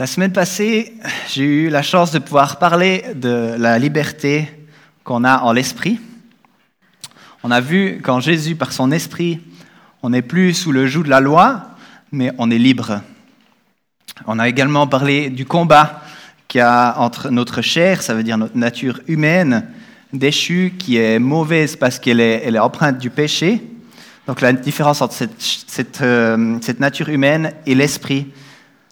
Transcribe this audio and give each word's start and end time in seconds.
La 0.00 0.06
semaine 0.06 0.32
passée, 0.32 0.94
j'ai 1.28 1.44
eu 1.44 1.68
la 1.68 1.82
chance 1.82 2.10
de 2.10 2.18
pouvoir 2.18 2.58
parler 2.58 3.04
de 3.16 3.54
la 3.58 3.78
liberté 3.78 4.48
qu'on 5.04 5.24
a 5.24 5.40
en 5.40 5.52
l'esprit. 5.52 6.00
On 7.42 7.50
a 7.50 7.60
vu 7.60 8.00
qu'en 8.02 8.18
Jésus, 8.18 8.56
par 8.56 8.72
son 8.72 8.92
esprit, 8.92 9.40
on 10.02 10.08
n'est 10.08 10.22
plus 10.22 10.54
sous 10.54 10.72
le 10.72 10.86
joug 10.86 11.02
de 11.02 11.10
la 11.10 11.20
loi, 11.20 11.72
mais 12.12 12.32
on 12.38 12.50
est 12.50 12.56
libre. 12.56 13.02
On 14.26 14.38
a 14.38 14.48
également 14.48 14.86
parlé 14.86 15.28
du 15.28 15.44
combat 15.44 16.00
qu'il 16.48 16.60
y 16.60 16.62
a 16.62 16.98
entre 16.98 17.28
notre 17.28 17.60
chair, 17.60 18.00
ça 18.00 18.14
veut 18.14 18.22
dire 18.22 18.38
notre 18.38 18.56
nature 18.56 19.02
humaine, 19.06 19.68
déchue, 20.14 20.72
qui 20.78 20.96
est 20.96 21.18
mauvaise 21.18 21.76
parce 21.76 21.98
qu'elle 21.98 22.20
est, 22.20 22.58
empreinte 22.58 22.96
du 22.96 23.10
péché. 23.10 23.62
Donc 24.26 24.40
la 24.40 24.54
différence 24.54 25.02
entre 25.02 25.12
cette, 25.66 26.00
euh, 26.00 26.56
cette 26.62 26.80
nature 26.80 27.10
humaine 27.10 27.52
et 27.66 27.74
l'esprit 27.74 28.28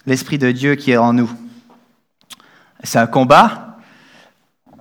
l'Esprit 0.09 0.38
de 0.38 0.50
Dieu 0.50 0.75
qui 0.75 0.93
est 0.93 0.96
en 0.96 1.12
nous. 1.12 1.30
C'est 2.82 2.99
un 2.99 3.07
combat, 3.07 3.76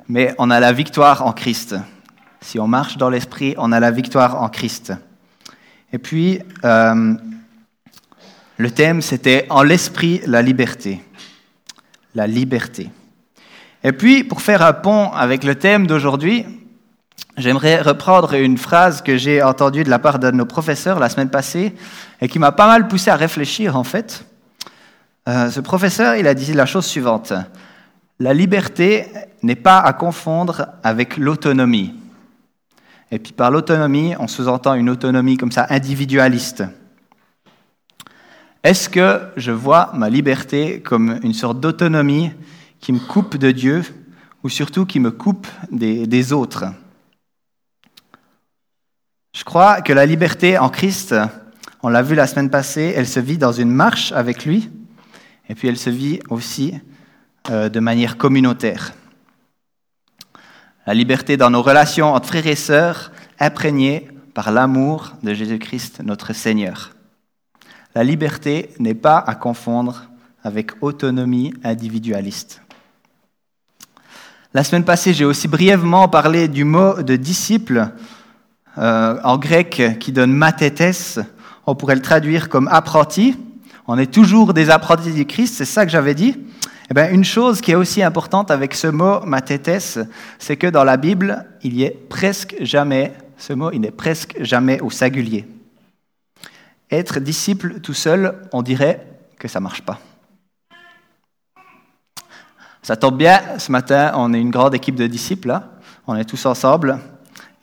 mais 0.07 0.33
on 0.37 0.49
a 0.49 0.61
la 0.61 0.71
victoire 0.71 1.27
en 1.27 1.33
Christ. 1.33 1.75
Si 2.39 2.59
on 2.59 2.67
marche 2.67 2.95
dans 2.95 3.09
l'Esprit, 3.09 3.53
on 3.57 3.73
a 3.73 3.81
la 3.81 3.91
victoire 3.91 4.41
en 4.41 4.47
Christ. 4.47 4.93
Et 5.91 5.97
puis, 5.97 6.39
euh, 6.63 7.13
le 8.55 8.71
thème, 8.71 9.01
c'était 9.01 9.47
En 9.49 9.63
l'Esprit, 9.63 10.21
la 10.25 10.41
liberté. 10.41 11.03
La 12.15 12.25
liberté. 12.25 12.89
Et 13.83 13.91
puis, 13.91 14.23
pour 14.23 14.41
faire 14.41 14.61
un 14.61 14.71
pont 14.71 15.11
avec 15.11 15.43
le 15.43 15.55
thème 15.55 15.87
d'aujourd'hui, 15.87 16.45
j'aimerais 17.35 17.81
reprendre 17.81 18.33
une 18.33 18.57
phrase 18.57 19.01
que 19.01 19.17
j'ai 19.17 19.43
entendue 19.43 19.83
de 19.83 19.89
la 19.89 19.99
part 19.99 20.19
de 20.19 20.31
nos 20.31 20.45
professeurs 20.45 20.99
la 20.99 21.09
semaine 21.09 21.29
passée 21.29 21.75
et 22.21 22.29
qui 22.29 22.39
m'a 22.39 22.53
pas 22.53 22.67
mal 22.67 22.87
poussé 22.87 23.09
à 23.09 23.17
réfléchir, 23.17 23.75
en 23.75 23.83
fait. 23.83 24.25
Euh, 25.27 25.51
ce 25.51 25.59
professeur, 25.59 26.15
il 26.15 26.25
a 26.25 26.33
dit 26.33 26.53
la 26.53 26.65
chose 26.65 26.85
suivante. 26.85 27.33
La 28.19 28.33
liberté 28.33 29.07
n'est 29.43 29.55
pas 29.55 29.79
à 29.79 29.91
confondre 29.91 30.67
avec 30.83 31.17
l'autonomie. 31.17 31.93
Et 33.11 33.19
puis 33.19 33.33
par 33.33 33.51
l'autonomie, 33.51 34.15
on 34.19 34.27
sous-entend 34.27 34.73
une 34.75 34.89
autonomie 34.89 35.37
comme 35.37 35.51
ça 35.51 35.67
individualiste. 35.69 36.63
Est-ce 38.63 38.89
que 38.89 39.21
je 39.35 39.51
vois 39.51 39.91
ma 39.93 40.09
liberté 40.09 40.81
comme 40.81 41.19
une 41.23 41.33
sorte 41.33 41.59
d'autonomie 41.59 42.31
qui 42.79 42.93
me 42.93 42.99
coupe 42.99 43.37
de 43.37 43.51
Dieu 43.51 43.83
ou 44.43 44.49
surtout 44.49 44.85
qui 44.85 44.99
me 44.99 45.11
coupe 45.11 45.47
des, 45.71 46.07
des 46.07 46.31
autres? 46.31 46.65
Je 49.33 49.43
crois 49.43 49.81
que 49.81 49.93
la 49.93 50.05
liberté 50.05 50.57
en 50.57 50.69
Christ, 50.69 51.13
on 51.83 51.89
l'a 51.89 52.01
vu 52.01 52.15
la 52.15 52.27
semaine 52.27 52.49
passée, 52.49 52.93
elle 52.95 53.07
se 53.07 53.19
vit 53.19 53.37
dans 53.37 53.51
une 53.51 53.69
marche 53.69 54.11
avec 54.13 54.45
lui, 54.45 54.69
et 55.49 55.55
puis 55.55 55.67
elle 55.67 55.77
se 55.77 55.89
vit 55.89 56.19
aussi 56.29 56.75
euh, 57.49 57.69
de 57.69 57.79
manière 57.79 58.17
communautaire. 58.17 58.93
La 60.85 60.93
liberté 60.93 61.37
dans 61.37 61.49
nos 61.49 61.61
relations 61.61 62.13
entre 62.13 62.27
frères 62.27 62.47
et 62.47 62.55
sœurs, 62.55 63.11
imprégnée 63.39 64.07
par 64.33 64.51
l'amour 64.51 65.13
de 65.23 65.33
Jésus-Christ, 65.33 66.01
notre 66.03 66.33
Seigneur. 66.33 66.91
La 67.95 68.03
liberté 68.03 68.69
n'est 68.79 68.93
pas 68.93 69.17
à 69.17 69.35
confondre 69.35 70.03
avec 70.43 70.83
autonomie 70.83 71.53
individualiste. 71.63 72.61
La 74.53 74.63
semaine 74.63 74.85
passée, 74.85 75.13
j'ai 75.13 75.25
aussi 75.25 75.47
brièvement 75.47 76.07
parlé 76.07 76.47
du 76.47 76.63
mot 76.63 77.01
de 77.01 77.15
disciple 77.15 77.89
euh, 78.77 79.19
en 79.23 79.37
grec 79.37 79.97
qui 79.99 80.11
donne 80.11 80.31
mathetes. 80.31 81.19
On 81.65 81.75
pourrait 81.75 81.95
le 81.95 82.01
traduire 82.01 82.47
comme 82.47 82.67
apprenti, 82.69 83.35
on 83.87 83.97
est 83.97 84.13
toujours 84.13 84.53
des 84.53 84.69
apprentis 84.69 85.13
du 85.13 85.25
Christ, 85.25 85.55
c'est 85.55 85.65
ça 85.65 85.85
que 85.85 85.91
j'avais 85.91 86.13
dit. 86.13 86.35
Eh 86.89 86.93
bien, 86.93 87.09
une 87.09 87.23
chose 87.23 87.61
qui 87.61 87.71
est 87.71 87.75
aussi 87.75 88.03
importante 88.03 88.51
avec 88.51 88.73
ce 88.73 88.87
mot 88.87 89.21
mathetes, 89.21 89.99
c'est 90.39 90.57
que 90.57 90.67
dans 90.67 90.83
la 90.83 90.97
Bible, 90.97 91.45
il 91.63 91.75
y 91.75 91.83
est 91.83 91.97
presque 92.09 92.55
jamais, 92.61 93.13
ce 93.37 93.53
mot, 93.53 93.71
il 93.71 93.81
n'est 93.81 93.91
presque 93.91 94.37
jamais 94.41 94.79
au 94.81 94.89
singulier. 94.89 95.45
Être 96.91 97.19
disciple 97.19 97.79
tout 97.81 97.93
seul, 97.93 98.35
on 98.53 98.61
dirait 98.61 99.05
que 99.37 99.47
ça 99.47 99.59
ne 99.59 99.63
marche 99.63 99.81
pas. 99.81 99.99
Ça 102.81 102.95
tombe 102.95 103.17
bien, 103.17 103.41
ce 103.57 103.71
matin, 103.71 104.13
on 104.15 104.33
est 104.33 104.39
une 104.39 104.51
grande 104.51 104.73
équipe 104.73 104.95
de 104.95 105.07
disciples, 105.07 105.49
là. 105.49 105.71
on 106.07 106.15
est 106.15 106.23
tous 106.23 106.45
ensemble, 106.45 106.99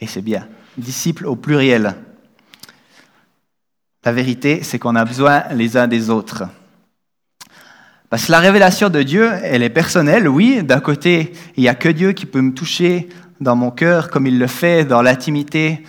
et 0.01 0.07
c'est 0.07 0.21
bien. 0.21 0.47
Disciples 0.77 1.27
au 1.27 1.37
pluriel. 1.37 1.95
La 4.05 4.13
vérité, 4.13 4.61
c'est 4.63 4.79
qu'on 4.79 4.97
a 4.97 5.05
besoin 5.05 5.45
les 5.53 5.77
uns 5.77 5.87
des 5.87 6.11
autres. 6.11 6.45
Parce 8.11 8.27
que 8.27 8.33
la 8.33 8.39
révélation 8.39 8.91
de 8.91 9.03
Dieu, 9.03 9.31
elle 9.43 9.63
est 9.63 9.71
personnelle, 9.71 10.29
oui. 10.29 10.63
D'un 10.63 10.81
côté, 10.81 11.33
il 11.57 11.63
n'y 11.63 11.69
a 11.69 11.75
que 11.75 11.89
Dieu 11.89 12.13
qui 12.13 12.27
peut 12.27 12.43
me 12.43 12.53
toucher 12.53 13.09
dans 13.41 13.57
mon 13.57 13.71
cœur 13.71 14.11
comme 14.11 14.27
il 14.27 14.39
le 14.39 14.47
fait 14.47 14.85
dans 14.85 15.01
l'intimité, 15.01 15.83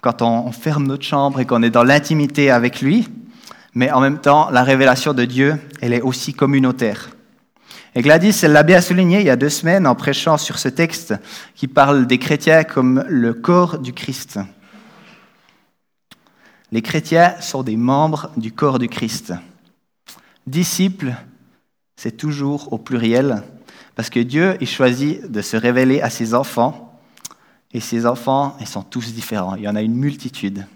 quand 0.00 0.22
on 0.22 0.50
ferme 0.50 0.86
notre 0.86 1.04
chambre 1.04 1.40
et 1.40 1.46
qu'on 1.46 1.62
est 1.62 1.70
dans 1.70 1.84
l'intimité 1.84 2.50
avec 2.50 2.80
lui. 2.80 3.08
Mais 3.74 3.92
en 3.92 4.00
même 4.00 4.18
temps, 4.18 4.50
la 4.50 4.64
révélation 4.64 5.14
de 5.14 5.24
Dieu, 5.24 5.54
elle 5.80 5.92
est 5.92 6.02
aussi 6.02 6.34
communautaire. 6.34 7.10
Et 7.94 8.02
Gladys, 8.02 8.40
elle 8.42 8.52
l'a 8.52 8.64
bien 8.64 8.80
souligné 8.80 9.20
il 9.20 9.26
y 9.26 9.30
a 9.30 9.36
deux 9.36 9.48
semaines 9.48 9.86
en 9.86 9.94
prêchant 9.94 10.36
sur 10.36 10.58
ce 10.58 10.68
texte 10.68 11.14
qui 11.54 11.68
parle 11.68 12.06
des 12.06 12.18
chrétiens 12.18 12.64
comme 12.64 13.04
le 13.08 13.34
corps 13.34 13.78
du 13.78 13.92
Christ. 13.92 14.40
Les 16.72 16.82
chrétiens 16.82 17.34
sont 17.40 17.62
des 17.62 17.76
membres 17.76 18.30
du 18.36 18.52
corps 18.52 18.78
du 18.78 18.88
Christ. 18.88 19.32
Disciples, 20.46 21.14
c'est 21.96 22.16
toujours 22.16 22.72
au 22.72 22.78
pluriel, 22.78 23.42
parce 23.96 24.10
que 24.10 24.20
Dieu 24.20 24.56
il 24.60 24.68
choisit 24.68 25.30
de 25.30 25.42
se 25.42 25.56
révéler 25.56 26.00
à 26.00 26.10
ses 26.10 26.34
enfants, 26.34 26.86
et 27.72 27.80
ses 27.80 28.06
enfants, 28.06 28.56
ils 28.60 28.66
sont 28.66 28.82
tous 28.82 29.12
différents. 29.12 29.54
Il 29.54 29.62
y 29.62 29.68
en 29.68 29.76
a 29.76 29.82
une 29.82 29.94
multitude. 29.94 30.66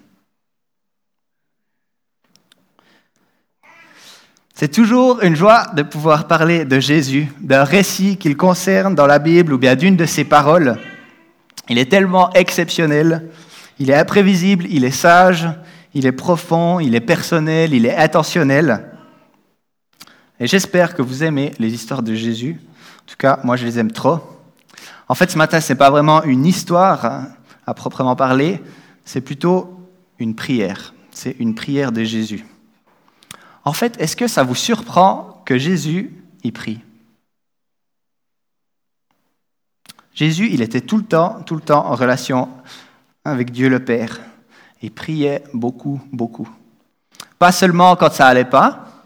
C'est 4.55 4.69
toujours 4.69 5.21
une 5.23 5.35
joie 5.35 5.67
de 5.75 5.83
pouvoir 5.83 6.29
parler 6.29 6.65
de 6.65 6.79
Jésus, 6.79 7.33
d'un 7.41 7.65
récit 7.65 8.17
qu'il 8.17 8.37
concerne 8.37 8.95
dans 8.95 9.09
la 9.09 9.19
Bible 9.19 9.53
ou 9.53 9.59
bien 9.59 9.75
d'une 9.75 9.97
de 9.97 10.07
ses 10.07 10.23
paroles. 10.23 10.79
Il 11.69 11.79
est 11.79 11.91
tellement 11.91 12.33
exceptionnel, 12.35 13.31
il 13.81 13.91
est 13.91 13.97
imprévisible, 13.97 14.67
il 14.71 14.85
est 14.85 14.93
sage, 14.93 15.49
il 15.95 16.07
est 16.07 16.13
profond, 16.13 16.81
il 16.81 16.95
est 16.95 17.01
personnel, 17.01 17.73
il 17.73 17.87
est 17.87 17.97
intentionnel. 17.97 18.91
Et 20.41 20.47
j'espère 20.47 20.95
que 20.95 21.03
vous 21.03 21.23
aimez 21.23 21.53
les 21.59 21.73
histoires 21.73 22.03
de 22.03 22.15
Jésus. 22.15 22.61
En 22.61 23.07
tout 23.07 23.17
cas, 23.17 23.39
moi, 23.45 23.57
je 23.57 23.65
les 23.65 23.79
aime 23.79 23.93
trop. 23.93 24.21
En 25.09 25.15
fait, 25.15 25.31
ce 25.31 25.39
matin, 25.39 25.61
ce 25.61 25.73
n'est 25.73 25.79
pas 25.79 25.91
vraiment 25.91 26.23
une 26.25 26.45
histoire 26.45 27.05
hein, 27.05 27.29
à 27.67 27.75
proprement 27.75 28.17
parler, 28.17 28.61
c'est 29.05 29.21
plutôt 29.21 29.79
une 30.19 30.35
prière. 30.35 30.95
C'est 31.13 31.37
une 31.39 31.55
prière 31.55 31.93
de 31.93 32.03
Jésus. 32.03 32.45
En 33.65 33.73
fait, 33.73 33.99
est-ce 34.01 34.17
que 34.17 34.27
ça 34.27 34.43
vous 34.43 34.55
surprend 34.55 35.43
que 35.47 35.57
Jésus 35.57 36.13
y 36.43 36.51
prie? 36.51 36.81
Jésus, 40.13 40.49
il 40.51 40.63
était 40.63 40.81
tout 40.81 40.97
le 40.97 41.05
temps, 41.05 41.43
tout 41.43 41.55
le 41.55 41.61
temps 41.61 41.87
en 41.87 41.95
relation 41.95 42.49
avec 43.25 43.51
Dieu 43.51 43.69
le 43.69 43.85
Père. 43.85 44.21
Il 44.85 44.91
priait 44.91 45.43
beaucoup, 45.55 45.99
beaucoup. 46.13 46.47
Pas 47.39 47.53
seulement 47.53 47.97
quand 47.97 48.13
ça 48.13 48.27
allait 48.27 48.45
pas, 48.45 49.03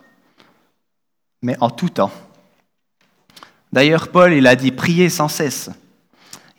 mais 1.41 1.56
en 1.61 1.71
tout 1.71 1.89
temps. 1.89 2.11
D'ailleurs, 3.72 4.09
Paul, 4.09 4.33
il 4.33 4.49
a 4.49 4.56
dit 4.56 4.72
prier 4.72 5.09
sans 5.09 5.28
cesse. 5.28 5.71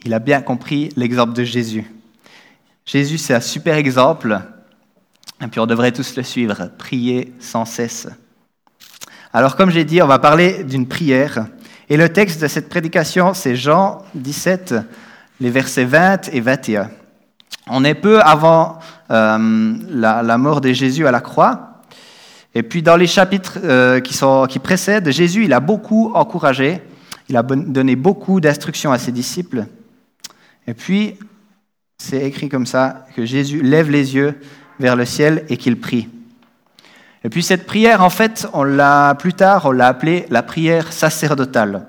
Il 0.05 0.13
a 0.13 0.19
bien 0.19 0.41
compris 0.41 0.93
l'exemple 0.95 1.33
de 1.33 1.43
Jésus. 1.43 1.91
Jésus, 2.85 3.17
c'est 3.17 3.33
un 3.33 3.41
super 3.41 3.75
exemple, 3.75 4.39
et 5.41 5.47
puis 5.47 5.59
on 5.59 5.65
devrait 5.65 5.91
tous 5.91 6.15
le 6.15 6.23
suivre, 6.23 6.71
prier 6.77 7.33
sans 7.41 7.65
cesse. 7.65 8.07
Alors, 9.33 9.57
comme 9.57 9.69
j'ai 9.69 9.83
dit, 9.83 10.01
on 10.01 10.07
va 10.07 10.19
parler 10.19 10.63
d'une 10.63 10.87
prière. 10.87 11.45
Et 11.89 11.97
le 11.97 12.07
texte 12.07 12.41
de 12.41 12.47
cette 12.47 12.69
prédication, 12.69 13.33
c'est 13.33 13.57
Jean 13.57 14.01
17, 14.15 14.75
les 15.41 15.49
versets 15.49 15.83
20 15.83 16.29
et 16.33 16.39
21. 16.39 16.89
On 17.67 17.83
est 17.83 17.95
peu 17.95 18.21
avant 18.21 18.79
euh, 19.11 19.75
la, 19.89 20.37
mort 20.37 20.61
de 20.61 20.71
Jésus 20.71 21.07
à 21.07 21.11
la 21.11 21.21
croix. 21.21 21.81
Et 22.53 22.63
puis 22.63 22.81
dans 22.81 22.95
les 22.95 23.07
chapitres 23.07 23.59
euh, 23.63 23.99
qui, 23.99 24.13
sont, 24.13 24.47
qui 24.47 24.59
précèdent, 24.59 25.09
Jésus, 25.11 25.45
il 25.45 25.53
a 25.53 25.59
beaucoup 25.59 26.11
encouragé, 26.13 26.81
il 27.27 27.37
a 27.37 27.43
donné 27.43 27.95
beaucoup 27.95 28.39
d'instructions 28.39 28.91
à 28.91 28.97
ses 28.97 29.11
disciples. 29.11 29.65
Et 30.67 30.73
puis, 30.73 31.15
c'est 31.97 32.23
écrit 32.23 32.49
comme 32.49 32.65
ça, 32.65 33.05
que 33.15 33.25
Jésus 33.25 33.61
lève 33.61 33.89
les 33.89 34.15
yeux 34.15 34.39
vers 34.79 34.95
le 34.95 35.05
ciel 35.05 35.45
et 35.49 35.57
qu'il 35.57 35.79
prie. 35.79 36.07
Et 37.23 37.29
puis 37.29 37.43
cette 37.43 37.65
prière, 37.65 38.03
en 38.03 38.09
fait, 38.09 38.47
on 38.53 38.63
l'a 38.63 39.13
plus 39.15 39.33
tard, 39.33 39.65
on 39.65 39.71
l'a 39.71 39.87
appelée 39.87 40.25
la 40.29 40.41
prière 40.41 40.93
sacerdotale. 40.93 41.87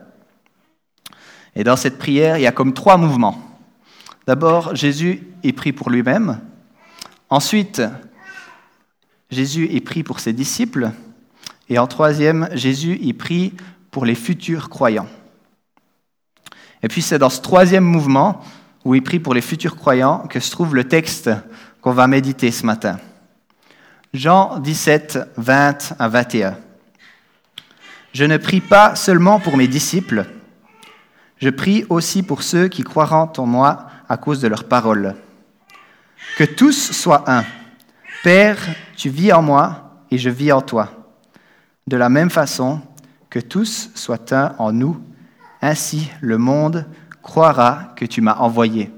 Et 1.55 1.65
dans 1.65 1.77
cette 1.77 1.99
prière, 1.99 2.39
il 2.39 2.43
y 2.43 2.47
a 2.47 2.53
comme 2.53 2.75
trois 2.75 2.97
mouvements. 2.97 3.39
D'abord, 4.27 4.75
Jésus 4.75 5.23
est 5.43 5.53
pris 5.53 5.73
pour 5.73 5.91
lui-même. 5.91 6.41
Ensuite, 7.31 7.81
Jésus 9.31 9.69
est 9.73 9.81
pris 9.81 10.03
pour 10.03 10.21
ses 10.21 10.33
disciples. 10.33 10.91
Et 11.69 11.79
en 11.79 11.87
troisième, 11.87 12.49
Jésus, 12.53 12.99
il 13.01 13.17
prie 13.17 13.55
pour 13.91 14.05
les 14.05 14.17
futurs 14.17 14.69
croyants. 14.69 15.09
Et 16.83 16.89
puis 16.89 17.03
c'est 17.03 17.19
dans 17.19 17.31
ce 17.31 17.41
troisième 17.41 17.85
mouvement, 17.85 18.41
où 18.85 18.95
il 18.95 19.03
prie 19.03 19.21
pour 19.21 19.35
les 19.35 19.41
futurs 19.41 19.77
croyants, 19.77 20.27
que 20.29 20.41
se 20.41 20.51
trouve 20.51 20.75
le 20.75 20.85
texte 20.85 21.31
qu'on 21.81 21.93
va 21.93 22.07
méditer 22.07 22.51
ce 22.51 22.67
matin. 22.67 22.99
Jean 24.13 24.59
17, 24.59 25.19
20 25.37 25.95
à 25.99 26.09
21. 26.09 26.57
Je 28.13 28.25
ne 28.25 28.39
prie 28.39 28.61
pas 28.61 28.97
seulement 28.97 29.39
pour 29.39 29.57
mes 29.57 29.69
disciples, 29.69 30.27
je 31.41 31.49
prie 31.49 31.87
aussi 31.89 32.23
pour 32.23 32.43
ceux 32.43 32.69
qui 32.69 32.83
croiront 32.83 33.33
en 33.39 33.47
moi 33.47 33.87
à 34.09 34.19
cause 34.19 34.41
de 34.41 34.49
leur 34.49 34.65
parole. 34.65 35.15
Que 36.37 36.45
tous 36.45 36.93
soient 36.93 37.31
un. 37.31 37.45
Père, 38.23 38.59
tu 38.97 39.11
vis 39.11 39.33
en 39.33 39.43
moi 39.43 40.05
et 40.11 40.19
je 40.19 40.31
vis 40.31 40.53
en 40.53 40.63
toi. 40.63 40.91
De 41.87 41.97
la 41.97 42.09
même 42.09 42.31
façon, 42.31 42.81
que 43.31 43.39
tous 43.39 43.91
soient 43.95 44.33
un 44.33 44.55
en 44.59 44.73
nous. 44.73 45.03
Ainsi, 45.63 46.11
le 46.21 46.39
monde 46.39 46.87
croira 47.23 47.93
que 47.97 48.05
tu 48.05 48.21
m'as 48.21 48.37
envoyé. 48.37 48.91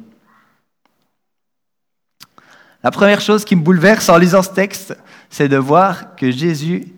La 2.83 2.91
première 2.91 3.21
chose 3.21 3.45
qui 3.45 3.55
me 3.55 3.63
bouleverse 3.63 4.09
en 4.09 4.17
lisant 4.17 4.43
ce 4.43 4.51
texte, 4.51 4.97
c'est 5.31 5.49
de 5.49 5.57
voir 5.57 6.17
que 6.17 6.31
Jésus, 6.31 6.93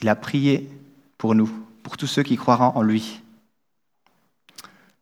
il 0.00 0.08
a 0.08 0.16
prié 0.16 0.68
pour 1.16 1.34
nous, 1.34 1.50
pour 1.82 1.96
tous 1.96 2.06
ceux 2.06 2.22
qui 2.22 2.36
croiront 2.36 2.76
en 2.76 2.82
lui. 2.82 3.22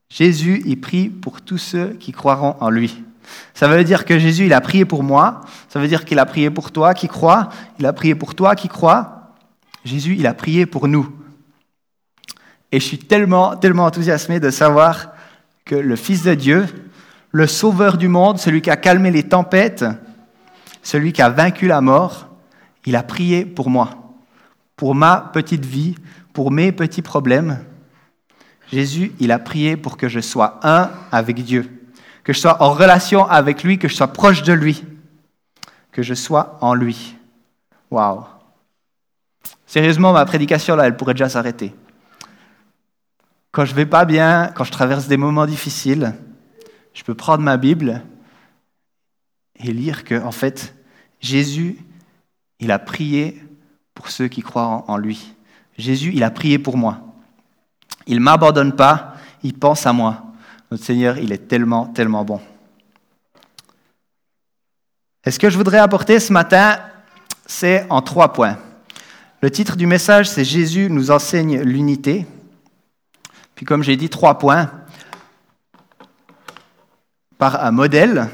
Jésus, 0.08 0.62
il 0.64 0.80
prie 0.80 1.08
pour 1.08 1.40
tous 1.40 1.58
ceux 1.58 1.94
qui 1.94 2.12
croiront 2.12 2.56
en 2.60 2.70
lui. 2.70 3.02
Ça 3.54 3.68
veut 3.68 3.84
dire 3.84 4.04
que 4.04 4.18
Jésus, 4.18 4.46
il 4.46 4.52
a 4.52 4.60
prié 4.60 4.84
pour 4.84 5.02
moi. 5.02 5.42
Ça 5.68 5.78
veut 5.78 5.88
dire 5.88 6.04
qu'il 6.04 6.18
a 6.18 6.26
prié 6.26 6.50
pour 6.50 6.70
toi 6.72 6.94
qui 6.94 7.08
crois. 7.08 7.48
Il 7.78 7.86
a 7.86 7.92
prié 7.92 8.14
pour 8.14 8.34
toi 8.34 8.54
qui 8.54 8.68
crois. 8.68 9.32
Jésus, 9.84 10.16
il 10.18 10.26
a 10.26 10.34
prié 10.34 10.66
pour 10.66 10.88
nous. 10.88 11.08
Et 12.72 12.80
je 12.80 12.84
suis 12.84 12.98
tellement, 12.98 13.56
tellement 13.56 13.84
enthousiasmé 13.84 14.40
de 14.40 14.50
savoir 14.50 15.12
que 15.64 15.76
le 15.76 15.96
Fils 15.96 16.22
de 16.22 16.34
Dieu, 16.34 16.66
le 17.30 17.46
Sauveur 17.46 17.96
du 17.96 18.08
monde, 18.08 18.38
celui 18.38 18.62
qui 18.62 18.70
a 18.70 18.76
calmé 18.76 19.10
les 19.10 19.22
tempêtes, 19.22 19.84
celui 20.82 21.12
qui 21.12 21.22
a 21.22 21.30
vaincu 21.30 21.66
la 21.66 21.80
mort, 21.80 22.28
il 22.84 22.96
a 22.96 23.02
prié 23.02 23.44
pour 23.44 23.70
moi, 23.70 24.14
pour 24.76 24.94
ma 24.94 25.30
petite 25.32 25.64
vie, 25.64 25.94
pour 26.32 26.50
mes 26.50 26.72
petits 26.72 27.02
problèmes. 27.02 27.60
Jésus, 28.72 29.12
il 29.20 29.32
a 29.32 29.38
prié 29.38 29.76
pour 29.76 29.96
que 29.96 30.08
je 30.08 30.20
sois 30.20 30.60
un 30.62 30.90
avec 31.12 31.42
Dieu, 31.44 31.83
que 32.24 32.32
je 32.32 32.40
sois 32.40 32.62
en 32.62 32.72
relation 32.72 33.28
avec 33.28 33.62
lui, 33.62 33.78
que 33.78 33.86
je 33.86 33.94
sois 33.94 34.12
proche 34.12 34.42
de 34.42 34.52
lui, 34.52 34.82
que 35.92 36.02
je 36.02 36.14
sois 36.14 36.58
en 36.60 36.74
lui. 36.74 37.16
Waouh! 37.90 38.24
Sérieusement, 39.66 40.12
ma 40.12 40.24
prédication 40.24 40.74
là, 40.74 40.86
elle 40.86 40.96
pourrait 40.96 41.14
déjà 41.14 41.28
s'arrêter. 41.28 41.74
Quand 43.52 43.64
je 43.64 43.74
vais 43.74 43.86
pas 43.86 44.04
bien, 44.04 44.50
quand 44.54 44.64
je 44.64 44.72
traverse 44.72 45.06
des 45.06 45.16
moments 45.16 45.46
difficiles, 45.46 46.14
je 46.94 47.04
peux 47.04 47.14
prendre 47.14 47.42
ma 47.42 47.56
Bible 47.56 48.02
et 49.56 49.72
lire 49.72 50.04
que, 50.04 50.20
en 50.22 50.32
fait, 50.32 50.74
Jésus, 51.20 51.78
il 52.58 52.72
a 52.72 52.78
prié 52.78 53.42
pour 53.94 54.10
ceux 54.10 54.28
qui 54.28 54.42
croient 54.42 54.84
en 54.88 54.96
lui. 54.96 55.34
Jésus, 55.78 56.12
il 56.14 56.24
a 56.24 56.30
prié 56.30 56.58
pour 56.58 56.76
moi. 56.76 57.00
Il 58.06 58.16
ne 58.16 58.22
m'abandonne 58.22 58.74
pas, 58.74 59.14
il 59.42 59.54
pense 59.54 59.86
à 59.86 59.92
moi. 59.92 60.23
Notre 60.74 60.86
Seigneur, 60.86 61.18
il 61.18 61.30
est 61.30 61.46
tellement, 61.46 61.86
tellement 61.86 62.24
bon. 62.24 62.40
Et 65.24 65.30
ce 65.30 65.38
que 65.38 65.48
je 65.48 65.56
voudrais 65.56 65.78
apporter 65.78 66.18
ce 66.18 66.32
matin, 66.32 66.80
c'est 67.46 67.86
en 67.90 68.02
trois 68.02 68.32
points. 68.32 68.58
Le 69.40 69.52
titre 69.52 69.76
du 69.76 69.86
message, 69.86 70.28
c'est 70.28 70.42
Jésus 70.42 70.88
nous 70.90 71.12
enseigne 71.12 71.60
l'unité. 71.60 72.26
Puis 73.54 73.64
comme 73.64 73.84
j'ai 73.84 73.96
dit, 73.96 74.08
trois 74.08 74.36
points. 74.36 74.68
Par 77.38 77.64
un 77.64 77.70
modèle. 77.70 78.28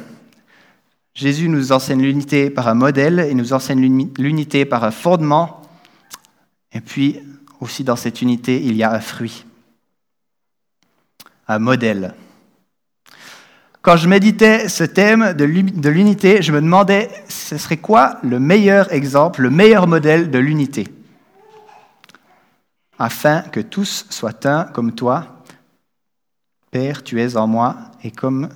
Jésus 1.13 1.51
nous 1.51 1.73
enseigne 1.73 2.01
l'unité 2.01 2.49
par 2.49 2.69
un 2.69 2.75
modèle 2.75 3.19
et 3.21 3.35
nous 3.35 3.53
enseigne 3.53 4.09
l'unité 4.17 4.65
par 4.65 4.85
un 4.85 4.91
fondement. 4.91 5.61
Et 6.73 6.81
puis 6.81 7.21
aussi 7.61 7.85
dans 7.85 7.97
cette 7.97 8.23
unité, 8.23 8.65
il 8.65 8.77
y 8.77 8.83
a 8.83 8.95
un 8.95 9.01
fruit 9.01 9.45
un 11.51 11.59
modèle. 11.59 12.15
Quand 13.83 13.97
je 13.97 14.09
méditais 14.09 14.69
ce 14.69 14.85
thème 14.85 15.33
de 15.33 15.45
l'unité, 15.89 16.43
je 16.43 16.53
me 16.53 16.61
demandais 16.61 17.09
ce 17.31 17.57
serait 17.57 17.79
quoi 17.79 18.19
le 18.23 18.39
meilleur 18.39 18.93
exemple, 18.93 19.41
le 19.41 19.49
meilleur 19.49 19.87
modèle 19.87 20.31
de 20.31 20.39
l'unité? 20.39 20.87
Afin 22.99 23.41
que 23.41 23.61
tous 23.61 24.05
soient 24.11 24.47
un 24.47 24.65
comme 24.65 24.95
toi. 24.95 25.43
Père, 26.71 27.03
tu 27.03 27.23
es 27.23 27.37
en 27.37 27.47
moi 27.47 27.77
et 28.05 28.11
comme 28.11 28.51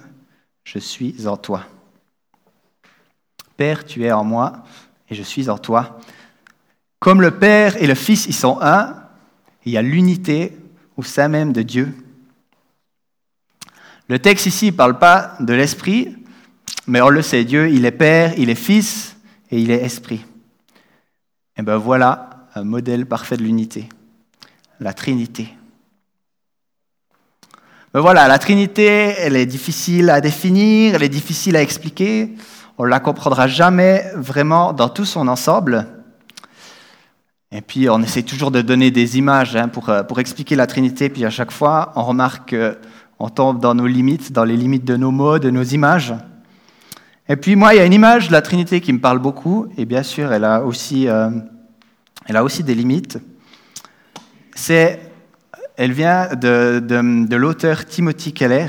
je 0.62 0.78
suis 0.78 1.26
en 1.26 1.38
toi. 1.38 1.62
Père, 3.56 3.86
tu 3.86 4.04
es 4.04 4.12
en 4.12 4.24
moi 4.24 4.62
et 5.08 5.14
je 5.14 5.22
suis 5.22 5.48
en 5.48 5.56
toi. 5.56 6.00
Comme 6.98 7.22
le 7.22 7.30
Père 7.30 7.82
et 7.82 7.86
le 7.86 7.94
Fils, 7.94 8.26
ils 8.26 8.34
sont 8.34 8.58
un, 8.60 8.94
il 9.64 9.72
y 9.72 9.78
a 9.78 9.82
l'unité 9.82 10.54
au 10.98 11.02
sein 11.02 11.28
même 11.28 11.54
de 11.54 11.62
Dieu. 11.62 11.94
Le 14.08 14.18
texte 14.18 14.46
ici 14.46 14.66
ne 14.66 14.70
parle 14.72 14.98
pas 14.98 15.34
de 15.40 15.54
l'Esprit, 15.54 16.14
mais 16.86 17.00
on 17.00 17.08
le 17.08 17.22
sait, 17.22 17.44
Dieu, 17.44 17.70
il 17.70 17.86
est 17.86 17.90
Père, 17.90 18.34
il 18.36 18.50
est 18.50 18.54
Fils 18.54 19.16
et 19.50 19.58
il 19.58 19.70
est 19.70 19.82
Esprit. 19.82 20.24
Et 21.56 21.62
bien 21.62 21.78
voilà 21.78 22.48
un 22.54 22.64
modèle 22.64 23.06
parfait 23.06 23.38
de 23.38 23.42
l'unité, 23.42 23.88
la 24.78 24.92
Trinité. 24.92 25.48
Mais 27.94 28.00
voilà, 28.00 28.28
la 28.28 28.38
Trinité, 28.38 29.14
elle 29.18 29.36
est 29.36 29.46
difficile 29.46 30.10
à 30.10 30.20
définir, 30.20 30.96
elle 30.96 31.02
est 31.02 31.08
difficile 31.08 31.56
à 31.56 31.62
expliquer, 31.62 32.34
on 32.76 32.84
ne 32.84 32.90
la 32.90 33.00
comprendra 33.00 33.46
jamais 33.46 34.04
vraiment 34.16 34.74
dans 34.74 34.90
tout 34.90 35.04
son 35.06 35.28
ensemble. 35.28 35.86
Et 37.52 37.62
puis 37.62 37.88
on 37.88 38.02
essaie 38.02 38.24
toujours 38.24 38.50
de 38.50 38.60
donner 38.60 38.90
des 38.90 39.16
images 39.16 39.56
hein, 39.56 39.68
pour, 39.68 39.90
pour 40.08 40.20
expliquer 40.20 40.56
la 40.56 40.66
Trinité, 40.66 41.08
puis 41.08 41.24
à 41.24 41.30
chaque 41.30 41.52
fois 41.52 41.92
on 41.96 42.02
remarque 42.02 42.50
que 42.50 42.76
on 43.18 43.28
tombe 43.28 43.60
dans 43.60 43.74
nos 43.74 43.86
limites, 43.86 44.32
dans 44.32 44.44
les 44.44 44.56
limites 44.56 44.84
de 44.84 44.96
nos 44.96 45.10
mots, 45.10 45.38
de 45.38 45.50
nos 45.50 45.62
images. 45.62 46.14
Et 47.28 47.36
puis 47.36 47.56
moi, 47.56 47.74
il 47.74 47.78
y 47.78 47.80
a 47.80 47.86
une 47.86 47.92
image 47.92 48.28
de 48.28 48.32
la 48.32 48.42
Trinité 48.42 48.80
qui 48.80 48.92
me 48.92 49.00
parle 49.00 49.18
beaucoup, 49.18 49.66
et 49.76 49.84
bien 49.84 50.02
sûr, 50.02 50.32
elle 50.32 50.44
a 50.44 50.62
aussi, 50.62 51.08
euh, 51.08 51.30
des 52.28 52.74
limites. 52.74 53.18
C'est, 54.54 55.00
elle 55.76 55.92
vient 55.92 56.28
de 56.34 57.36
l'auteur 57.36 57.86
Timothy 57.86 58.32
Keller. 58.32 58.66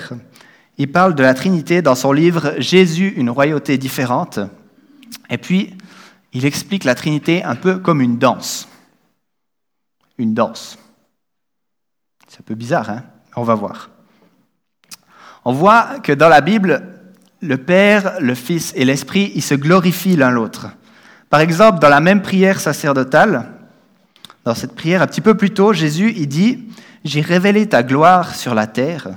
Il 0.78 0.92
parle 0.92 1.16
de 1.16 1.24
la 1.24 1.34
Trinité 1.34 1.82
dans 1.82 1.96
son 1.96 2.12
livre 2.12 2.54
Jésus, 2.58 3.14
une 3.18 3.30
royauté 3.30 3.78
différente. 3.78 4.40
Et 5.30 5.38
puis, 5.38 5.76
il 6.34 6.46
explique 6.46 6.84
la 6.84 6.96
Trinité 6.96 7.44
un 7.44 7.56
peu 7.56 7.78
comme 7.78 8.02
une 8.02 8.18
danse. 8.18 8.68
Une 10.18 10.34
danse. 10.34 10.78
C'est 12.28 12.40
un 12.40 12.44
peu 12.44 12.56
bizarre, 12.56 12.90
hein? 12.90 13.04
On 13.36 13.44
va 13.44 13.56
voir 13.56 13.90
on 15.46 15.54
voit 15.54 16.00
que 16.02 16.12
dans 16.12 16.28
la 16.28 16.42
Bible, 16.42 16.82
le 17.42 17.58
Père, 17.58 18.16
le 18.20 18.34
Fils 18.34 18.74
et 18.76 18.84
l'Esprit, 18.84 19.32
ils 19.36 19.44
se 19.44 19.54
glorifient 19.54 20.16
l'un 20.16 20.32
l'autre. 20.32 20.68
Par 21.30 21.40
exemple, 21.40 21.80
dans 21.80 21.90
la 21.90 22.00
même 22.00 22.24
prière 22.24 22.60
sacerdotale, 22.60 23.52
dans 24.44 24.56
cette 24.56 24.76
prière, 24.76 25.04
un 25.04 25.08
petit 25.08 25.22
peu 25.22 25.36
plus 25.36 25.52
tôt, 25.52 25.72
Jésus, 25.72 26.14
il 26.18 26.28
dit, 26.28 26.68
J'ai 27.04 27.22
révélé 27.22 27.68
ta 27.68 27.84
gloire 27.84 28.34
sur 28.34 28.56
la 28.56 28.68
terre, 28.68 29.10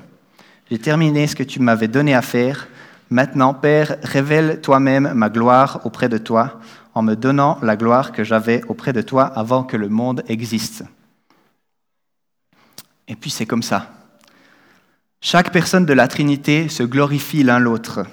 j'ai 0.70 0.78
terminé 0.78 1.26
ce 1.26 1.35
que 1.35 1.42
tu 1.42 1.61
m'avais 1.61 1.88
donné 1.88 2.14
à 2.14 2.23
faire. 2.23 2.68
Maintenant, 3.08 3.54
Père, 3.54 3.97
révèle 4.02 4.61
toi-même 4.61 5.12
ma 5.14 5.30
gloire 5.30 5.80
auprès 5.85 6.11
de 6.11 6.18
toi, 6.18 6.61
en 6.94 7.00
me 7.00 7.14
donnant 7.14 7.58
la 7.62 7.76
gloire 7.76 8.12
que 8.12 8.23
j'avais 8.23 8.62
auprès 8.68 8.92
de 8.92 9.00
toi 9.00 9.25
avant 9.25 9.64
que 9.64 9.78
le 9.78 9.88
monde 9.88 10.23
existe. 10.28 10.85
Et 13.06 13.16
puis 13.16 13.30
c'est 13.30 13.47
comme 13.47 13.62
ça. 13.62 13.98
Chaque 15.20 15.52
personne 15.52 15.84
de 15.84 15.92
la 15.92 16.08
Trinité 16.08 16.68
se 16.68 16.82
glorifie 16.82 17.42
l'un 17.42 17.58
l'autre. 17.58 18.06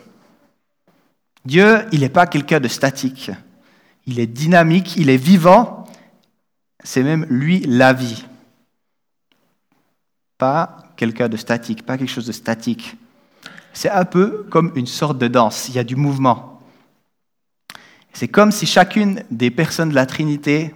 Dieu, 1.46 1.86
il 1.92 2.00
n'est 2.00 2.10
pas 2.10 2.26
quelqu'un 2.26 2.60
de 2.60 2.68
statique. 2.68 3.32
Il 4.08 4.20
est 4.20 4.28
dynamique, 4.28 4.96
il 4.98 5.10
est 5.10 5.18
vivant. 5.18 5.86
C'est 6.84 7.04
même 7.04 7.26
lui 7.30 7.60
la 7.62 7.94
vie. 7.94 8.26
Pas 10.38 10.78
quelqu'un 10.98 11.30
de 11.30 11.38
statique, 11.38 11.86
pas 11.86 11.98
quelque 11.98 12.10
chose 12.10 12.26
de 12.26 12.32
statique. 12.32 12.98
C'est 13.74 13.90
un 13.90 14.06
peu 14.06 14.46
comme 14.50 14.72
une 14.76 14.88
sorte 14.88 15.18
de 15.18 15.28
danse, 15.28 15.70
il 15.70 15.76
y 15.76 15.80
a 15.80 15.84
du 15.84 15.96
mouvement. 15.96 16.62
C'est 18.14 18.28
comme 18.28 18.52
si 18.52 18.66
chacune 18.66 19.24
des 19.30 19.52
personnes 19.52 19.90
de 19.90 19.96
la 19.96 20.06
Trinité, 20.06 20.74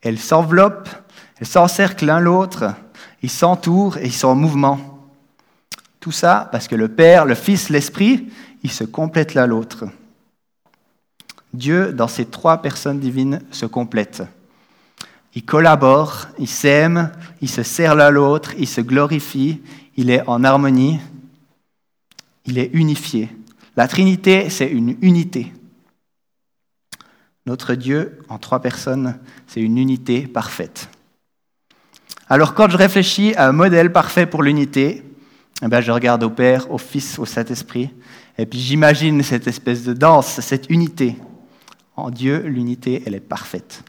elles 0.00 0.20
s'enveloppent, 0.20 0.88
elles 1.40 1.46
s'encerclent 1.46 2.06
l'un 2.06 2.20
l'autre, 2.20 2.74
ils 3.22 3.30
s'entourent 3.30 3.98
et 3.98 4.06
ils 4.06 4.12
sont 4.12 4.28
en 4.28 4.36
mouvement. 4.36 4.93
Tout 6.04 6.12
ça 6.12 6.50
parce 6.52 6.68
que 6.68 6.76
le 6.76 6.88
Père, 6.88 7.24
le 7.24 7.34
Fils, 7.34 7.70
l'Esprit, 7.70 8.28
ils 8.62 8.70
se 8.70 8.84
complètent 8.84 9.32
l'un 9.32 9.46
l'autre. 9.46 9.86
Dieu, 11.54 11.94
dans 11.94 12.08
ces 12.08 12.26
trois 12.26 12.60
personnes 12.60 13.00
divines, 13.00 13.40
se 13.50 13.64
complète. 13.64 14.22
il 15.34 15.46
collabore, 15.46 16.26
il 16.38 16.46
s'aime, 16.46 17.10
il 17.40 17.48
se 17.48 17.62
sert 17.62 17.94
l'un 17.94 18.10
l'autre, 18.10 18.52
il 18.58 18.68
se 18.68 18.82
glorifie, 18.82 19.62
il 19.96 20.10
est 20.10 20.20
en 20.28 20.44
harmonie, 20.44 21.00
il 22.44 22.58
est 22.58 22.68
unifié. 22.74 23.34
La 23.74 23.88
Trinité, 23.88 24.50
c'est 24.50 24.68
une 24.68 24.98
unité. 25.00 25.54
Notre 27.46 27.74
Dieu, 27.74 28.18
en 28.28 28.36
trois 28.36 28.60
personnes, 28.60 29.18
c'est 29.46 29.62
une 29.62 29.78
unité 29.78 30.26
parfaite. 30.26 30.90
Alors 32.28 32.52
quand 32.52 32.68
je 32.68 32.76
réfléchis 32.76 33.34
à 33.36 33.48
un 33.48 33.52
modèle 33.52 33.90
parfait 33.90 34.26
pour 34.26 34.42
l'unité, 34.42 35.02
eh 35.62 35.68
ben, 35.68 35.80
je 35.80 35.92
regarde 35.92 36.22
au 36.22 36.30
Père, 36.30 36.70
au 36.70 36.78
Fils, 36.78 37.18
au 37.18 37.26
Saint-Esprit, 37.26 37.90
et 38.36 38.46
puis 38.46 38.58
j'imagine 38.58 39.22
cette 39.22 39.46
espèce 39.46 39.84
de 39.84 39.92
danse, 39.92 40.40
cette 40.40 40.68
unité. 40.68 41.16
En 41.96 42.10
Dieu, 42.10 42.40
l'unité, 42.40 43.02
elle 43.06 43.14
est 43.14 43.20
parfaite. 43.20 43.84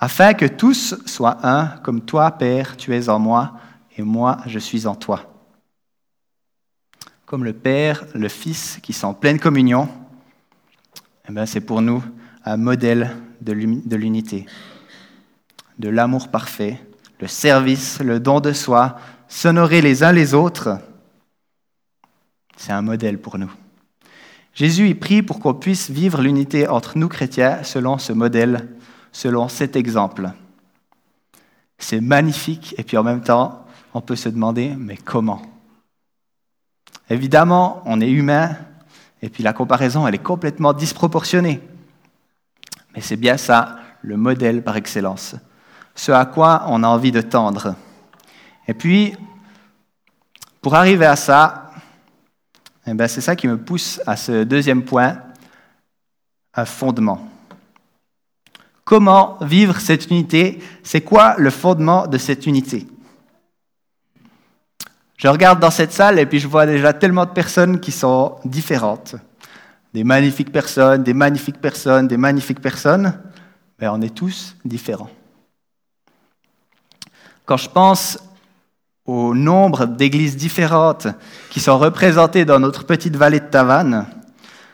Afin 0.00 0.34
que 0.34 0.46
tous 0.46 0.96
soient 1.06 1.38
un, 1.46 1.66
comme 1.82 2.00
toi, 2.00 2.32
Père, 2.32 2.76
tu 2.76 2.94
es 2.94 3.08
en 3.08 3.18
moi, 3.18 3.54
et 3.96 4.02
moi, 4.02 4.38
je 4.46 4.58
suis 4.58 4.86
en 4.86 4.96
toi. 4.96 5.32
Comme 7.26 7.44
le 7.44 7.52
Père, 7.52 8.04
le 8.14 8.28
Fils, 8.28 8.78
qui 8.82 8.92
sont 8.92 9.08
en 9.08 9.14
pleine 9.14 9.38
communion, 9.38 9.88
eh 11.28 11.32
ben, 11.32 11.46
c'est 11.46 11.60
pour 11.60 11.80
nous 11.80 12.02
un 12.44 12.56
modèle 12.56 13.16
de 13.40 13.52
l'unité, 13.96 14.46
de 15.78 15.88
l'amour 15.88 16.28
parfait, 16.28 16.80
le 17.20 17.28
service, 17.28 18.00
le 18.00 18.20
don 18.20 18.40
de 18.40 18.52
soi, 18.52 18.98
s'honorer 19.28 19.80
les 19.80 20.02
uns 20.02 20.12
les 20.12 20.34
autres. 20.34 20.78
C'est 22.56 22.72
un 22.72 22.82
modèle 22.82 23.18
pour 23.18 23.38
nous. 23.38 23.52
Jésus 24.54 24.88
y 24.88 24.94
prie 24.94 25.22
pour 25.22 25.40
qu'on 25.40 25.54
puisse 25.54 25.90
vivre 25.90 26.22
l'unité 26.22 26.68
entre 26.68 26.96
nous 26.96 27.08
chrétiens 27.08 27.62
selon 27.64 27.98
ce 27.98 28.12
modèle, 28.12 28.68
selon 29.10 29.48
cet 29.48 29.74
exemple. 29.74 30.30
C'est 31.78 32.00
magnifique 32.00 32.74
et 32.78 32.84
puis 32.84 32.96
en 32.96 33.02
même 33.02 33.22
temps, 33.22 33.66
on 33.92 34.00
peut 34.00 34.16
se 34.16 34.28
demander, 34.28 34.74
mais 34.78 34.96
comment? 34.96 35.42
Évidemment, 37.10 37.82
on 37.84 38.00
est 38.00 38.10
humain 38.10 38.56
et 39.22 39.28
puis 39.28 39.42
la 39.42 39.52
comparaison, 39.52 40.06
elle 40.06 40.14
est 40.14 40.18
complètement 40.18 40.72
disproportionnée. 40.72 41.60
Mais 42.94 43.00
c'est 43.00 43.16
bien 43.16 43.36
ça, 43.36 43.78
le 44.02 44.16
modèle 44.16 44.62
par 44.62 44.76
excellence. 44.76 45.34
Ce 45.94 46.12
à 46.12 46.24
quoi 46.26 46.64
on 46.68 46.82
a 46.82 46.88
envie 46.88 47.12
de 47.12 47.20
tendre. 47.20 47.74
Et 48.66 48.74
puis, 48.74 49.16
pour 50.60 50.74
arriver 50.74 51.06
à 51.06 51.16
ça, 51.16 51.70
eh 52.86 52.94
ben, 52.94 53.08
c'est 53.08 53.20
ça 53.20 53.36
qui 53.36 53.48
me 53.48 53.58
pousse 53.58 54.00
à 54.06 54.16
ce 54.16 54.44
deuxième 54.44 54.84
point, 54.84 55.18
un 56.54 56.64
fondement. 56.64 57.28
Comment 58.84 59.38
vivre 59.40 59.80
cette 59.80 60.10
unité? 60.10 60.62
C'est 60.82 61.00
quoi 61.00 61.36
le 61.38 61.50
fondement 61.50 62.06
de 62.06 62.18
cette 62.18 62.46
unité? 62.46 62.86
Je 65.16 65.28
regarde 65.28 65.60
dans 65.60 65.70
cette 65.70 65.92
salle 65.92 66.18
et 66.18 66.26
puis 66.26 66.38
je 66.38 66.48
vois 66.48 66.66
déjà 66.66 66.92
tellement 66.92 67.24
de 67.24 67.30
personnes 67.30 67.80
qui 67.80 67.92
sont 67.92 68.36
différentes 68.44 69.16
des 69.94 70.02
magnifiques 70.02 70.50
personnes, 70.50 71.04
des 71.04 71.14
magnifiques 71.14 71.60
personnes, 71.60 72.08
des 72.08 72.16
magnifiques 72.16 72.60
personnes, 72.60 73.16
mais 73.78 73.86
on 73.86 74.00
est 74.00 74.14
tous 74.14 74.56
différents. 74.64 75.10
Quand 77.46 77.56
je 77.56 77.70
pense 77.70 78.18
au 79.06 79.34
nombre 79.34 79.86
d'églises 79.86 80.36
différentes 80.36 81.08
qui 81.50 81.60
sont 81.60 81.78
représentées 81.78 82.44
dans 82.44 82.58
notre 82.58 82.84
petite 82.84 83.16
vallée 83.16 83.40
de 83.40 83.46
Tavannes, 83.46 84.06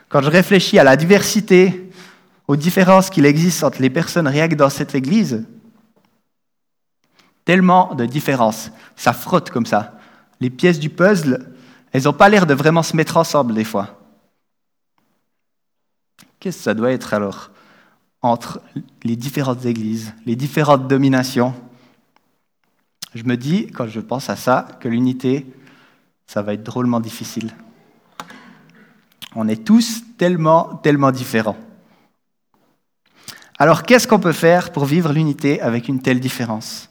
quand 0.09 0.21
je 0.21 0.29
réfléchis 0.29 0.79
à 0.79 0.83
la 0.83 0.95
diversité, 0.95 1.89
aux 2.47 2.55
différences 2.55 3.09
qu'il 3.09 3.25
existe 3.25 3.63
entre 3.63 3.81
les 3.81 3.89
personnes 3.89 4.27
rien 4.27 4.47
dans 4.47 4.69
cette 4.69 4.95
église, 4.95 5.45
tellement 7.45 7.95
de 7.95 8.05
différences, 8.05 8.71
ça 8.95 9.13
frotte 9.13 9.49
comme 9.49 9.65
ça. 9.65 9.97
Les 10.39 10.49
pièces 10.49 10.79
du 10.79 10.89
puzzle, 10.89 11.53
elles 11.91 12.03
n'ont 12.03 12.13
pas 12.13 12.29
l'air 12.29 12.45
de 12.45 12.53
vraiment 12.53 12.83
se 12.83 12.95
mettre 12.95 13.17
ensemble 13.17 13.53
des 13.53 13.63
fois. 13.63 13.99
Qu'est-ce 16.39 16.57
que 16.57 16.63
ça 16.63 16.73
doit 16.73 16.91
être 16.91 17.13
alors 17.13 17.51
entre 18.21 18.61
les 19.03 19.15
différentes 19.15 19.65
églises, 19.65 20.13
les 20.25 20.35
différentes 20.35 20.87
dominations? 20.87 21.53
Je 23.13 23.23
me 23.23 23.35
dis, 23.35 23.67
quand 23.67 23.87
je 23.87 23.99
pense 23.99 24.29
à 24.29 24.35
ça, 24.35 24.67
que 24.79 24.87
l'unité, 24.87 25.45
ça 26.27 26.41
va 26.41 26.53
être 26.53 26.63
drôlement 26.63 26.99
difficile. 26.99 27.53
On 29.35 29.47
est 29.47 29.63
tous 29.63 30.03
tellement, 30.17 30.75
tellement 30.75 31.11
différents. 31.11 31.57
Alors 33.57 33.83
qu'est-ce 33.83 34.07
qu'on 34.07 34.19
peut 34.19 34.31
faire 34.31 34.71
pour 34.71 34.85
vivre 34.85 35.13
l'unité 35.13 35.61
avec 35.61 35.87
une 35.87 36.01
telle 36.01 36.19
différence? 36.19 36.89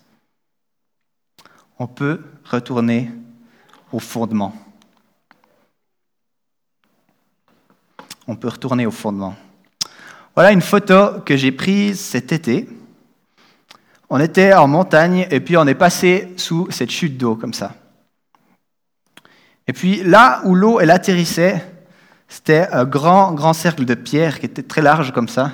On 1.79 1.87
peut 1.87 2.21
retourner 2.45 3.11
au 3.93 3.99
fondement. 3.99 4.55
on 8.31 8.37
peut 8.37 8.49
retourner 8.49 8.87
au 8.87 8.93
fondement. 8.93 9.35
Voilà 10.37 10.53
une 10.53 10.61
photo 10.61 11.21
que 11.27 11.37
j'ai 11.37 11.51
prise 11.51 11.99
cet 11.99 12.31
été. 12.31 12.69
On 14.11 14.19
était 14.19 14.53
en 14.53 14.67
montagne 14.67 15.29
et 15.31 15.39
puis 15.39 15.57
on 15.57 15.67
est 15.69 15.75
passé 15.75 16.35
sous 16.37 16.67
cette 16.71 16.91
chute 16.91 17.17
d'eau 17.17 17.37
comme 17.37 17.55
ça. 17.55 17.75
Et 19.69 19.73
puis 19.73 20.03
là 20.03 20.43
où 20.45 20.57
l'eau 20.57 20.81
elle 20.81 20.91
atterrissait, 20.91 21.65
c'était 22.27 22.67
un 22.73 22.85
grand 22.85 23.33
grand 23.33 23.53
cercle 23.53 23.85
de 23.85 23.95
pierre 23.95 24.41
qui 24.41 24.47
était 24.47 24.65
très 24.65 24.83
large 24.83 25.13
comme 25.13 25.29
ça. 25.29 25.53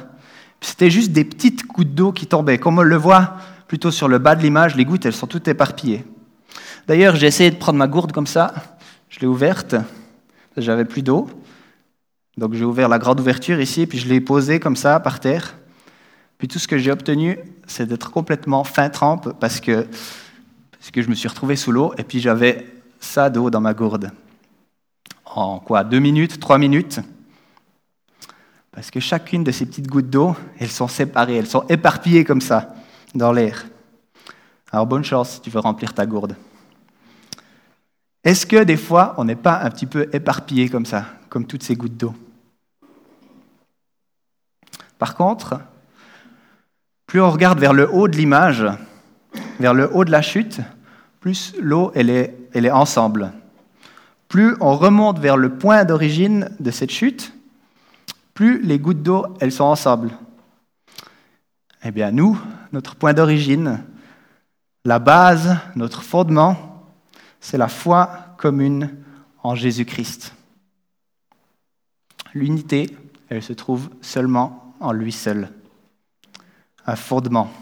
C'était 0.62 0.88
juste 0.88 1.12
des 1.12 1.24
petites 1.24 1.66
gouttes 1.66 1.94
d'eau 1.94 2.12
qui 2.12 2.26
tombaient. 2.26 2.56
Comme 2.56 2.78
on 2.78 2.82
le 2.82 2.96
voit 2.96 3.36
plutôt 3.68 3.90
sur 3.90 4.08
le 4.08 4.18
bas 4.18 4.34
de 4.34 4.42
l'image, 4.42 4.74
les 4.74 4.86
gouttes 4.86 5.04
elles 5.04 5.12
sont 5.12 5.26
toutes 5.26 5.48
éparpillées. 5.48 6.06
D'ailleurs, 6.86 7.16
j'ai 7.16 7.26
essayé 7.26 7.50
de 7.50 7.56
prendre 7.56 7.78
ma 7.78 7.88
gourde 7.88 8.12
comme 8.12 8.26
ça. 8.26 8.54
Je 9.10 9.20
l'ai 9.20 9.26
ouverte. 9.26 9.76
J'avais 10.56 10.86
plus 10.86 11.02
d'eau. 11.02 11.28
Donc 12.38 12.54
j'ai 12.54 12.64
ouvert 12.64 12.88
la 12.88 12.98
grande 12.98 13.20
ouverture 13.20 13.60
ici, 13.60 13.86
puis 13.86 13.98
je 13.98 14.08
l'ai 14.08 14.20
posée 14.20 14.60
comme 14.60 14.76
ça 14.76 14.98
par 15.00 15.20
terre. 15.20 15.56
Puis 16.38 16.48
tout 16.48 16.58
ce 16.58 16.68
que 16.68 16.78
j'ai 16.78 16.90
obtenu, 16.90 17.38
c'est 17.66 17.86
d'être 17.86 18.10
complètement 18.10 18.64
fin 18.64 18.90
trempe 18.90 19.38
parce 19.40 19.60
que, 19.60 19.82
parce 19.82 20.90
je 20.94 21.08
me 21.08 21.14
suis 21.14 21.28
retrouvé 21.28 21.56
sous 21.56 21.72
l'eau 21.72 21.94
et 21.96 22.04
puis 22.04 22.20
j'avais 22.20 22.66
ça 23.00 23.30
d'eau 23.30 23.50
dans 23.50 23.60
ma 23.60 23.74
gourde. 23.74 24.10
En 25.24 25.58
quoi 25.58 25.84
Deux 25.84 25.98
minutes, 25.98 26.38
trois 26.38 26.58
minutes? 26.58 27.00
Parce 28.72 28.90
que 28.90 29.00
chacune 29.00 29.42
de 29.42 29.50
ces 29.50 29.64
petites 29.64 29.88
gouttes 29.88 30.10
d'eau, 30.10 30.36
elles 30.58 30.70
sont 30.70 30.88
séparées, 30.88 31.36
elles 31.36 31.46
sont 31.46 31.64
éparpillées 31.68 32.24
comme 32.24 32.42
ça 32.42 32.74
dans 33.14 33.32
l'air. 33.32 33.66
Alors 34.70 34.86
bonne 34.86 35.04
chance 35.04 35.30
si 35.30 35.40
tu 35.40 35.48
veux 35.48 35.60
remplir 35.60 35.94
ta 35.94 36.04
gourde. 36.04 36.36
Est-ce 38.22 38.44
que 38.44 38.64
des 38.64 38.76
fois, 38.76 39.14
on 39.16 39.24
n'est 39.24 39.36
pas 39.36 39.62
un 39.62 39.70
petit 39.70 39.86
peu 39.86 40.08
éparpillé 40.12 40.68
comme 40.68 40.84
ça, 40.84 41.06
comme 41.28 41.46
toutes 41.46 41.62
ces 41.62 41.76
gouttes 41.76 41.96
d'eau? 41.96 42.14
Par 44.98 45.14
contre, 45.14 45.60
plus 47.06 47.20
on 47.20 47.30
regarde 47.30 47.58
vers 47.58 47.72
le 47.72 47.88
haut 47.90 48.08
de 48.08 48.16
l'image, 48.16 48.66
vers 49.60 49.74
le 49.74 49.88
haut 49.94 50.04
de 50.04 50.10
la 50.10 50.22
chute, 50.22 50.60
plus 51.20 51.54
l'eau 51.60 51.92
est 51.94 52.70
ensemble. 52.70 53.32
Plus 54.28 54.56
on 54.60 54.76
remonte 54.76 55.18
vers 55.18 55.36
le 55.36 55.56
point 55.56 55.84
d'origine 55.84 56.50
de 56.58 56.70
cette 56.70 56.90
chute, 56.90 57.32
plus 58.34 58.60
les 58.60 58.78
gouttes 58.78 59.02
d'eau 59.02 59.26
elles 59.40 59.52
sont 59.52 59.64
ensemble. 59.64 60.10
Eh 61.84 61.92
bien 61.92 62.10
nous, 62.10 62.40
notre 62.72 62.96
point 62.96 63.14
d'origine, 63.14 63.84
la 64.84 64.98
base, 64.98 65.56
notre 65.76 66.02
fondement, 66.02 66.84
c'est 67.40 67.58
la 67.58 67.68
foi 67.68 68.34
commune 68.38 68.96
en 69.42 69.54
Jésus-Christ. 69.54 70.34
L'unité, 72.34 72.96
elle 73.28 73.42
se 73.42 73.52
trouve 73.52 73.90
seulement 74.00 74.74
en 74.80 74.92
lui 74.92 75.12
seul. 75.12 75.48
Un 76.86 76.96
fondement. 76.96 77.52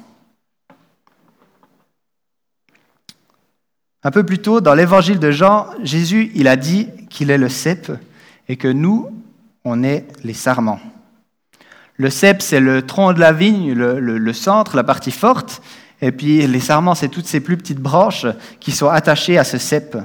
Un 4.02 4.10
peu 4.10 4.22
plus 4.22 4.38
tôt, 4.38 4.60
dans 4.60 4.74
l'évangile 4.74 5.18
de 5.18 5.30
Jean, 5.30 5.66
Jésus, 5.82 6.30
il 6.34 6.46
a 6.46 6.56
dit 6.56 6.88
qu'il 7.08 7.30
est 7.30 7.38
le 7.38 7.48
cep 7.48 7.90
et 8.48 8.56
que 8.56 8.68
nous, 8.68 9.08
on 9.64 9.82
est 9.82 10.06
les 10.22 10.34
sarments. 10.34 10.78
Le 11.96 12.10
cep, 12.10 12.42
c'est 12.42 12.60
le 12.60 12.82
tronc 12.82 13.14
de 13.14 13.20
la 13.20 13.32
vigne, 13.32 13.72
le, 13.72 14.32
centre, 14.34 14.76
la 14.76 14.84
partie 14.84 15.10
forte, 15.10 15.62
et 16.02 16.12
puis 16.12 16.46
les 16.46 16.60
sarments, 16.60 16.94
c'est 16.94 17.08
toutes 17.08 17.26
ces 17.26 17.40
plus 17.40 17.56
petites 17.56 17.80
branches 17.80 18.26
qui 18.60 18.72
sont 18.72 18.88
attachées 18.88 19.38
à 19.38 19.44
ce 19.44 19.56
cep. 19.56 19.96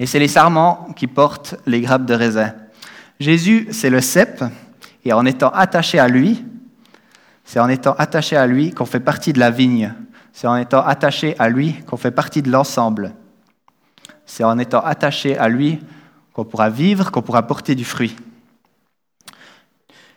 Et 0.00 0.06
c'est 0.06 0.18
les 0.18 0.26
sarments 0.26 0.88
qui 0.96 1.06
portent 1.06 1.54
les 1.66 1.80
grappes 1.80 2.04
de 2.06 2.14
raisin. 2.14 2.52
Jésus, 3.20 3.68
c'est 3.70 3.90
le 3.90 4.00
cep, 4.00 4.42
et 5.04 5.12
en 5.12 5.24
étant 5.24 5.50
attaché 5.50 6.00
à 6.00 6.08
lui, 6.08 6.44
c'est 7.46 7.60
en 7.60 7.68
étant 7.68 7.92
attaché 7.92 8.36
à 8.36 8.46
lui 8.46 8.72
qu'on 8.72 8.84
fait 8.84 9.00
partie 9.00 9.32
de 9.32 9.38
la 9.38 9.52
vigne. 9.52 9.94
C'est 10.32 10.48
en 10.48 10.56
étant 10.56 10.84
attaché 10.84 11.38
à 11.38 11.48
lui 11.48 11.74
qu'on 11.84 11.96
fait 11.96 12.10
partie 12.10 12.42
de 12.42 12.50
l'ensemble. 12.50 13.14
C'est 14.26 14.44
en 14.44 14.58
étant 14.58 14.80
attaché 14.80 15.38
à 15.38 15.48
lui 15.48 15.78
qu'on 16.32 16.44
pourra 16.44 16.68
vivre, 16.68 17.12
qu'on 17.12 17.22
pourra 17.22 17.46
porter 17.46 17.76
du 17.76 17.84
fruit. 17.84 18.16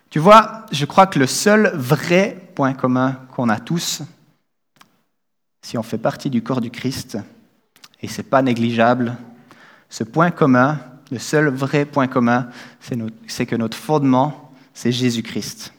Tu 0.09 0.17
vois, 0.17 0.65
je 0.71 0.85
crois 0.85 1.05
que 1.05 1.19
le 1.19 1.27
seul 1.27 1.71
vrai 1.75 2.35
point 2.55 2.73
commun 2.73 3.19
qu'on 3.35 3.47
a 3.47 3.59
tous, 3.59 4.01
si 5.61 5.77
on 5.77 5.83
fait 5.83 5.99
partie 5.99 6.31
du 6.31 6.41
corps 6.41 6.61
du 6.61 6.71
Christ, 6.71 7.19
et 8.01 8.07
ce 8.07 8.17
n'est 8.17 8.27
pas 8.27 8.41
négligeable, 8.41 9.15
ce 9.87 10.03
point 10.03 10.31
commun, 10.31 10.79
le 11.11 11.19
seul 11.19 11.49
vrai 11.49 11.85
point 11.85 12.07
commun, 12.07 12.49
c'est 13.27 13.45
que 13.45 13.55
notre 13.55 13.77
fondement, 13.77 14.51
c'est 14.73 14.91
Jésus-Christ. 14.91 15.73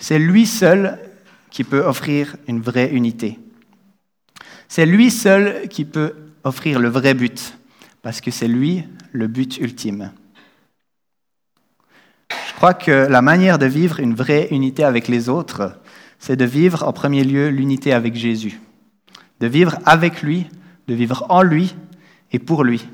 C'est 0.00 0.18
lui 0.18 0.46
seul 0.46 0.98
qui 1.50 1.62
peut 1.62 1.84
offrir 1.84 2.34
une 2.48 2.60
vraie 2.60 2.90
unité. 2.90 3.38
C'est 4.66 4.86
lui 4.86 5.10
seul 5.10 5.68
qui 5.68 5.84
peut 5.84 6.14
offrir 6.42 6.80
le 6.80 6.88
vrai 6.88 7.12
but, 7.12 7.58
parce 8.00 8.22
que 8.22 8.30
c'est 8.30 8.48
lui 8.48 8.84
le 9.12 9.26
but 9.26 9.58
ultime. 9.58 10.10
Je 12.30 12.54
crois 12.54 12.72
que 12.72 13.06
la 13.08 13.20
manière 13.20 13.58
de 13.58 13.66
vivre 13.66 14.00
une 14.00 14.14
vraie 14.14 14.48
unité 14.50 14.84
avec 14.84 15.06
les 15.06 15.28
autres, 15.28 15.78
c'est 16.18 16.36
de 16.36 16.44
vivre 16.46 16.82
en 16.82 16.94
premier 16.94 17.22
lieu 17.22 17.48
l'unité 17.48 17.92
avec 17.92 18.14
Jésus, 18.14 18.58
de 19.40 19.46
vivre 19.46 19.78
avec 19.84 20.22
lui, 20.22 20.46
de 20.88 20.94
vivre 20.94 21.26
en 21.28 21.42
lui 21.42 21.74
et 22.32 22.38
pour 22.38 22.64
lui. 22.64 22.88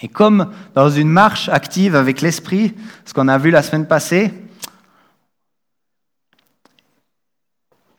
Et 0.00 0.08
comme 0.08 0.50
dans 0.74 0.90
une 0.90 1.08
marche 1.08 1.48
active 1.48 1.94
avec 1.94 2.20
l'Esprit, 2.20 2.74
ce 3.04 3.14
qu'on 3.14 3.28
a 3.28 3.38
vu 3.38 3.50
la 3.50 3.62
semaine 3.62 3.86
passée, 3.86 4.32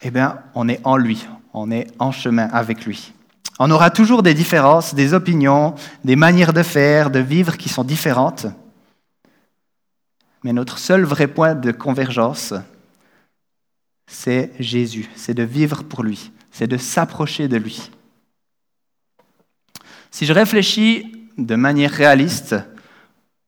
eh 0.01 0.11
bien, 0.11 0.39
on 0.53 0.67
est 0.67 0.81
en 0.83 0.97
lui, 0.97 1.25
on 1.53 1.71
est 1.71 1.87
en 1.99 2.11
chemin 2.11 2.47
avec 2.47 2.85
lui. 2.85 3.13
On 3.59 3.71
aura 3.71 3.89
toujours 3.89 4.21
des 4.21 4.33
différences, 4.33 4.93
des 4.93 5.13
opinions, 5.13 5.75
des 6.03 6.15
manières 6.15 6.53
de 6.53 6.63
faire, 6.63 7.09
de 7.09 7.19
vivre 7.19 7.57
qui 7.57 7.69
sont 7.69 7.83
différentes. 7.83 8.47
Mais 10.43 10.53
notre 10.53 10.77
seul 10.77 11.03
vrai 11.03 11.27
point 11.27 11.55
de 11.55 11.71
convergence, 11.71 12.53
c'est 14.07 14.51
Jésus, 14.59 15.09
c'est 15.15 15.33
de 15.33 15.43
vivre 15.43 15.83
pour 15.83 16.03
lui, 16.03 16.31
c'est 16.51 16.67
de 16.67 16.77
s'approcher 16.77 17.47
de 17.47 17.57
lui. 17.57 17.89
Si 20.11 20.25
je 20.25 20.33
réfléchis 20.33 21.29
de 21.37 21.55
manière 21.55 21.91
réaliste, 21.91 22.55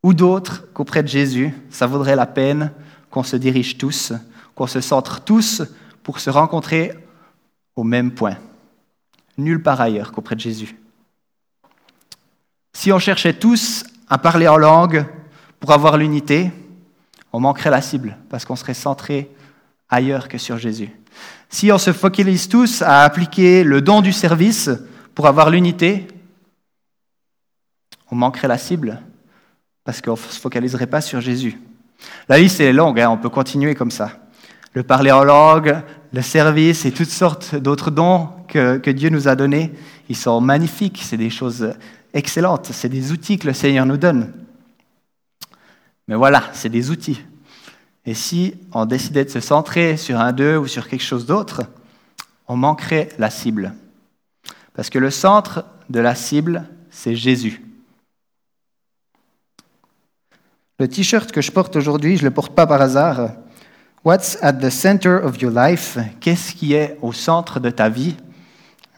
ou 0.04 0.13
d'autre 0.13 0.72
qu'auprès 0.74 1.04
de 1.04 1.08
Jésus, 1.08 1.54
ça 1.70 1.88
vaudrait 1.88 2.16
la 2.16 2.25
peine 2.25 2.72
qu'on 3.10 3.24
se 3.24 3.36
dirige 3.36 3.77
tous, 3.77 4.13
qu'on 4.56 4.68
se 4.68 4.82
centre 4.82 5.22
tous 5.22 5.63
pour 6.08 6.22
se 6.22 6.30
rencontrer 6.30 6.94
au 7.76 7.84
même 7.84 8.12
point. 8.12 8.38
Nulle 9.38 9.62
part 9.62 9.82
ailleurs 9.82 10.14
qu'auprès 10.14 10.36
de 10.36 10.40
Jésus. 10.40 10.78
Si 12.72 12.94
on 12.94 12.98
cherchait 12.98 13.34
tous 13.34 13.84
à 14.08 14.18
parler 14.18 14.48
en 14.48 14.56
langue 14.56 15.06
pour 15.60 15.74
avoir 15.74 15.98
l'unité, 15.98 16.50
on 17.34 17.42
manquerait 17.42 17.72
la 17.72 17.82
cible 17.82 18.18
parce 18.30 18.46
qu'on 18.46 18.56
serait 18.56 18.74
centré 18.74 19.30
ailleurs 19.90 20.30
que 20.30 20.38
sur 20.38 20.58
Jésus. 20.58 20.90
Si 21.50 21.74
on 21.74 21.78
se 21.78 21.92
focalise 21.92 22.48
tous 22.48 22.82
à 22.82 23.02
appliquer 23.02 23.66
le 23.66 23.82
don 23.82 24.00
du 24.00 24.14
service 24.14 24.70
pour 25.14 25.28
avoir 25.28 25.50
l'unité, 25.50 26.08
on 28.10 28.16
manquerait 28.16 28.48
la 28.48 28.58
cible 28.58 29.02
parce 29.84 30.00
qu'on 30.02 30.12
ne 30.12 30.16
se 30.16 30.40
focaliserait 30.40 30.88
pas 30.88 31.02
sur 31.02 31.20
Jésus. 31.20 31.60
La 32.30 32.38
liste 32.38 32.62
est 32.62 32.72
longue, 32.72 32.98
hein, 32.98 33.10
on 33.10 33.18
peut 33.18 33.28
continuer 33.28 33.76
comme 33.76 33.92
ça. 33.92 34.12
Le 34.78 34.84
parler 34.84 35.12
en 35.12 35.24
langue, 35.24 35.82
le 36.14 36.22
service 36.22 36.86
et 36.86 36.92
toutes 36.92 37.10
sortes 37.10 37.56
d'autres 37.56 37.92
dons 37.92 38.30
que, 38.48 38.90
Dieu 38.92 39.10
nous 39.10 39.28
a 39.28 39.36
donnés, 39.36 39.74
ils 40.10 40.16
sont 40.16 40.40
magnifiques, 40.42 41.02
c'est 41.04 41.18
des 41.18 41.30
choses 41.30 41.74
excellentes, 42.14 42.70
c'est 42.72 42.90
des 42.90 43.12
outils 43.12 43.38
que 43.38 43.48
le 43.48 43.54
Seigneur 43.54 43.86
nous 43.86 43.98
donne. 43.98 44.34
Mais 46.08 46.16
voilà, 46.16 46.44
c'est 46.54 46.70
des 46.70 46.90
outils. 46.90 47.22
Et 48.06 48.14
si 48.14 48.56
on 48.72 48.86
décidait 48.86 49.26
de 49.26 49.30
se 49.30 49.42
centrer 49.42 49.98
sur 49.98 50.20
un 50.20 50.32
d'eux 50.32 50.58
ou 50.58 50.68
sur 50.68 50.88
quelque 50.88 51.04
chose 51.04 51.26
d'autre, 51.26 51.64
on 52.48 52.56
manquerait 52.56 53.10
la 53.20 53.30
cible. 53.30 53.74
Parce 54.74 54.90
que 54.90 55.00
le 55.00 55.12
centre 55.12 55.66
de 55.90 56.00
la 56.00 56.16
cible, 56.16 56.64
c'est 56.89 57.15
Jésus. 57.15 57.62
Le 60.80 60.88
t-shirt 60.88 61.32
que 61.32 61.41
je 61.41 61.52
porte 61.52 61.76
aujourd'hui, 61.76 62.15
je 62.15 62.22
ne 62.24 62.30
le 62.30 62.34
porte 62.34 62.54
pas 62.54 62.67
par 62.67 62.82
hasard. 62.82 63.32
What's 64.03 64.38
at 64.41 64.53
the 64.53 64.69
center 64.69 65.17
of 65.17 65.41
your 65.41 65.51
life? 65.51 65.97
Qu'est-ce 66.19 66.53
qui 66.53 66.73
est 66.73 66.97
au 67.01 67.12
centre 67.12 67.60
de 67.60 67.69
ta 67.69 67.89
vie? 67.89 68.15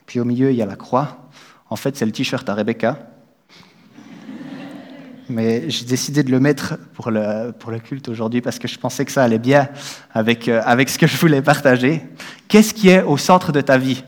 Puis 0.06 0.20
au 0.20 0.26
milieu, 0.26 0.52
il 0.52 0.58
y 0.58 0.62
a 0.62 0.66
la 0.66 0.76
croix. 0.76 1.30
En 1.70 1.76
fait, 1.76 1.96
c'est 1.96 2.06
le 2.06 2.12
t-shirt 2.12 2.48
à 2.50 2.54
Rebecca 2.54 3.00
mais 5.30 5.70
j'ai 5.70 5.86
décidé 5.86 6.24
de 6.24 6.32
le 6.32 6.40
mettre 6.40 6.78
pour 6.94 7.12
le, 7.12 7.52
pour 7.52 7.72
le 7.72 7.80
culte 7.80 8.10
aujourd'hui 8.10 8.42
parce 8.42 8.60
que 8.60 8.68
je 8.68 8.78
pensais 8.78 9.06
que 9.06 9.12
ça 9.12 9.24
allait 9.24 9.40
bien 9.40 9.70
avec, 10.12 10.48
euh, 10.48 10.62
avec 10.66 10.90
ce 10.90 11.00
que 11.00 11.08
je 11.08 11.18
voulais 11.18 11.42
partager. 11.42 12.04
Qu'est-ce 12.48 12.74
qui 12.74 12.90
est 12.90 13.02
au 13.02 13.18
centre 13.18 13.52
de 13.52 13.62
ta 13.62 13.78
vie? 13.78 14.04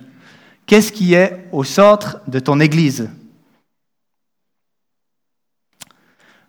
Qu'est-ce 0.66 0.92
qui 0.92 1.14
est 1.14 1.48
au 1.52 1.64
centre 1.64 2.22
de 2.28 2.40
ton 2.40 2.60
Église? 2.60 3.10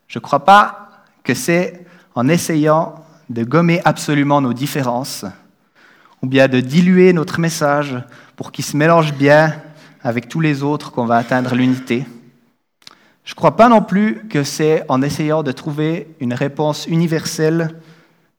Je 0.08 0.18
ne 0.18 0.22
crois 0.22 0.44
pas 0.44 1.04
que 1.22 1.34
c'est 1.34 1.86
en 2.14 2.28
essayant 2.28 3.01
de 3.32 3.44
gommer 3.44 3.80
absolument 3.84 4.40
nos 4.40 4.52
différences 4.52 5.24
ou 6.20 6.26
bien 6.26 6.48
de 6.48 6.60
diluer 6.60 7.12
notre 7.12 7.40
message 7.40 7.96
pour 8.36 8.52
qu'il 8.52 8.64
se 8.64 8.76
mélange 8.76 9.14
bien 9.14 9.60
avec 10.02 10.28
tous 10.28 10.40
les 10.40 10.62
autres 10.62 10.92
qu'on 10.92 11.06
va 11.06 11.16
atteindre 11.16 11.54
l'unité. 11.54 12.06
Je 13.24 13.32
ne 13.32 13.36
crois 13.36 13.56
pas 13.56 13.68
non 13.68 13.82
plus 13.82 14.26
que 14.28 14.42
c'est 14.42 14.84
en 14.88 15.00
essayant 15.00 15.42
de 15.42 15.52
trouver 15.52 16.14
une 16.20 16.34
réponse 16.34 16.86
universelle 16.86 17.80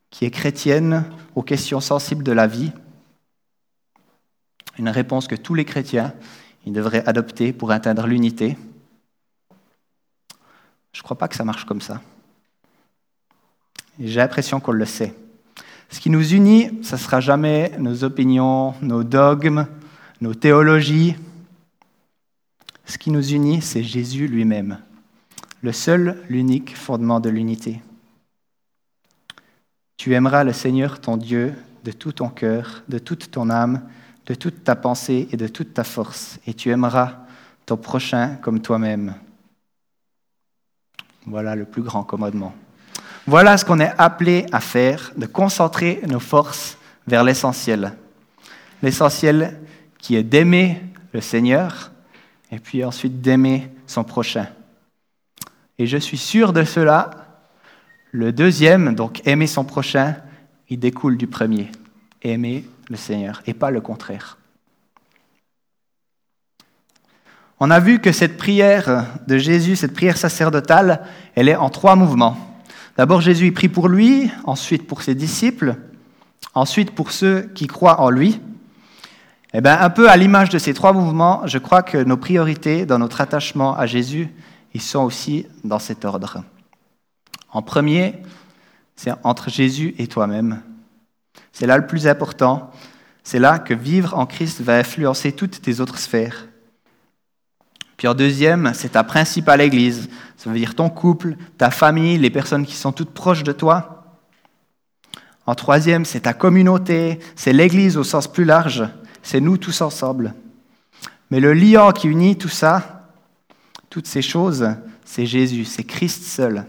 qui 0.09 0.25
est 0.25 0.31
chrétienne 0.31 1.05
aux 1.35 1.41
questions 1.41 1.79
sensibles 1.79 2.23
de 2.23 2.31
la 2.31 2.47
vie, 2.47 2.71
une 4.77 4.89
réponse 4.89 5.27
que 5.27 5.35
tous 5.35 5.55
les 5.55 5.65
chrétiens 5.65 6.13
devraient 6.67 7.05
adopter 7.05 7.51
pour 7.51 7.71
atteindre 7.71 8.07
l'unité. 8.07 8.57
Je 10.91 10.99
ne 10.99 11.03
crois 11.03 11.17
pas 11.17 11.27
que 11.27 11.35
ça 11.35 11.43
marche 11.43 11.65
comme 11.65 11.81
ça. 11.81 12.01
J'ai 13.99 14.19
l'impression 14.19 14.59
qu'on 14.59 14.71
le 14.71 14.85
sait. 14.85 15.13
Ce 15.89 15.99
qui 15.99 16.09
nous 16.09 16.33
unit, 16.33 16.79
ce 16.83 16.95
ne 16.95 16.99
sera 16.99 17.19
jamais 17.19 17.71
nos 17.77 18.03
opinions, 18.03 18.73
nos 18.81 19.03
dogmes, 19.03 19.67
nos 20.21 20.33
théologies, 20.33 21.15
ce 22.85 22.97
qui 22.97 23.11
nous 23.11 23.33
unit, 23.33 23.61
c'est 23.61 23.83
Jésus 23.83 24.27
lui-même, 24.27 24.79
le 25.61 25.71
seul, 25.71 26.21
l'unique 26.29 26.75
fondement 26.75 27.19
de 27.19 27.29
l'unité. 27.29 27.81
Tu 29.97 30.13
aimeras 30.13 30.43
le 30.43 30.51
Seigneur 30.51 30.99
ton 30.99 31.15
Dieu 31.15 31.53
de 31.83 31.91
tout 31.91 32.11
ton 32.11 32.29
cœur, 32.29 32.83
de 32.89 32.99
toute 32.99 33.31
ton 33.31 33.49
âme, 33.49 33.87
de 34.25 34.35
toute 34.35 34.63
ta 34.63 34.75
pensée 34.75 35.27
et 35.31 35.37
de 35.37 35.47
toute 35.47 35.73
ta 35.73 35.83
force, 35.83 36.39
et 36.45 36.53
tu 36.53 36.69
aimeras 36.71 37.25
ton 37.65 37.77
prochain 37.77 38.35
comme 38.41 38.61
toi-même. 38.61 39.15
Voilà 41.25 41.55
le 41.55 41.65
plus 41.65 41.81
grand 41.81 42.03
commandement. 42.03 42.53
Voilà 43.25 43.57
ce 43.57 43.63
qu'on 43.63 43.79
est 43.79 43.93
appelé 43.97 44.45
à 44.51 44.59
faire, 44.59 45.13
de 45.15 45.25
concentrer 45.25 46.01
nos 46.07 46.19
forces 46.19 46.77
vers 47.07 47.23
l'essentiel. 47.23 47.93
L'essentiel 48.81 49.61
qui 49.97 50.17
est 50.17 50.23
d'aimer 50.23 50.81
le 51.13 51.21
Seigneur 51.21 51.91
et 52.51 52.59
puis 52.59 52.83
ensuite 52.83 53.21
d'aimer 53.21 53.71
son 53.87 54.03
prochain. 54.03 54.47
Et 55.79 55.87
je 55.87 55.97
suis 55.97 56.17
sûr 56.17 56.51
de 56.51 56.65
cela, 56.65 57.11
le 58.11 58.33
deuxième, 58.33 58.93
donc 58.93 59.25
aimer 59.25 59.47
son 59.47 59.63
prochain, 59.63 60.17
il 60.69 60.79
découle 60.79 61.17
du 61.17 61.27
premier, 61.27 61.71
aimer 62.21 62.67
le 62.89 62.97
Seigneur, 62.97 63.41
et 63.47 63.53
pas 63.53 63.71
le 63.71 63.79
contraire. 63.79 64.37
On 67.59 67.71
a 67.71 67.79
vu 67.79 67.99
que 67.99 68.11
cette 68.11 68.37
prière 68.37 69.05
de 69.25 69.37
Jésus, 69.37 69.77
cette 69.77 69.93
prière 69.93 70.17
sacerdotale, 70.17 71.05
elle 71.35 71.47
est 71.47 71.55
en 71.55 71.69
trois 71.69 71.95
mouvements. 71.95 72.52
D'abord, 72.97 73.21
Jésus 73.21 73.51
prie 73.51 73.69
pour 73.69 73.89
lui, 73.89 74.29
ensuite 74.43 74.85
pour 74.85 75.01
ses 75.01 75.15
disciples, 75.15 75.77
ensuite 76.53 76.91
pour 76.91 77.11
ceux 77.11 77.41
qui 77.55 77.67
croient 77.67 78.01
en 78.01 78.09
lui, 78.09 78.39
eh 79.53 79.61
bien, 79.61 79.79
un 79.79 79.89
peu 79.89 80.09
à 80.09 80.17
l'image 80.17 80.49
de 80.49 80.59
ces 80.59 80.73
trois 80.73 80.93
mouvements, 80.93 81.45
je 81.45 81.57
crois 81.57 81.83
que 81.83 81.97
nos 81.97 82.17
priorités 82.17 82.85
dans 82.85 82.99
notre 82.99 83.21
attachement 83.21 83.75
à 83.75 83.85
Jésus, 83.85 84.29
ils 84.73 84.81
sont 84.81 85.03
aussi 85.03 85.47
dans 85.63 85.79
cet 85.79 86.05
ordre. 86.05 86.43
En 87.51 87.61
premier, 87.61 88.15
c'est 88.95 89.13
entre 89.23 89.49
Jésus 89.49 89.93
et 89.97 90.07
toi-même. 90.07 90.61
C'est 91.51 91.67
là 91.67 91.77
le 91.77 91.85
plus 91.87 92.07
important. 92.07 92.71
C'est 93.23 93.39
là 93.39 93.59
que 93.59 93.73
vivre 93.73 94.17
en 94.17 94.25
Christ 94.25 94.61
va 94.61 94.77
influencer 94.77 95.31
toutes 95.31 95.61
tes 95.61 95.79
autres 95.79 95.99
sphères. 95.99 96.47
En 98.07 98.13
deuxième, 98.13 98.71
c'est 98.73 98.89
ta 98.89 99.03
principale 99.03 99.61
église. 99.61 100.09
Ça 100.37 100.49
veut 100.49 100.57
dire 100.57 100.75
ton 100.75 100.89
couple, 100.89 101.37
ta 101.57 101.71
famille, 101.71 102.17
les 102.17 102.29
personnes 102.29 102.65
qui 102.65 102.75
sont 102.75 102.91
toutes 102.91 103.13
proches 103.13 103.43
de 103.43 103.51
toi. 103.51 104.03
En 105.45 105.55
troisième, 105.55 106.05
c'est 106.05 106.21
ta 106.21 106.33
communauté, 106.33 107.19
c'est 107.35 107.53
l'église 107.53 107.97
au 107.97 108.03
sens 108.03 108.31
plus 108.31 108.45
large 108.45 108.87
c'est 109.23 109.39
nous 109.39 109.57
tous 109.57 109.81
ensemble. 109.81 110.35
Mais 111.31 111.39
le 111.39 111.53
liant 111.53 111.91
qui 111.91 112.07
unit 112.07 112.37
tout 112.37 112.49
ça, 112.49 113.09
toutes 113.89 114.05
ces 114.05 114.21
choses, 114.21 114.69
c'est 115.03 115.25
Jésus, 115.25 115.65
c'est 115.65 115.85
Christ 115.85 116.23
seul. 116.23 116.65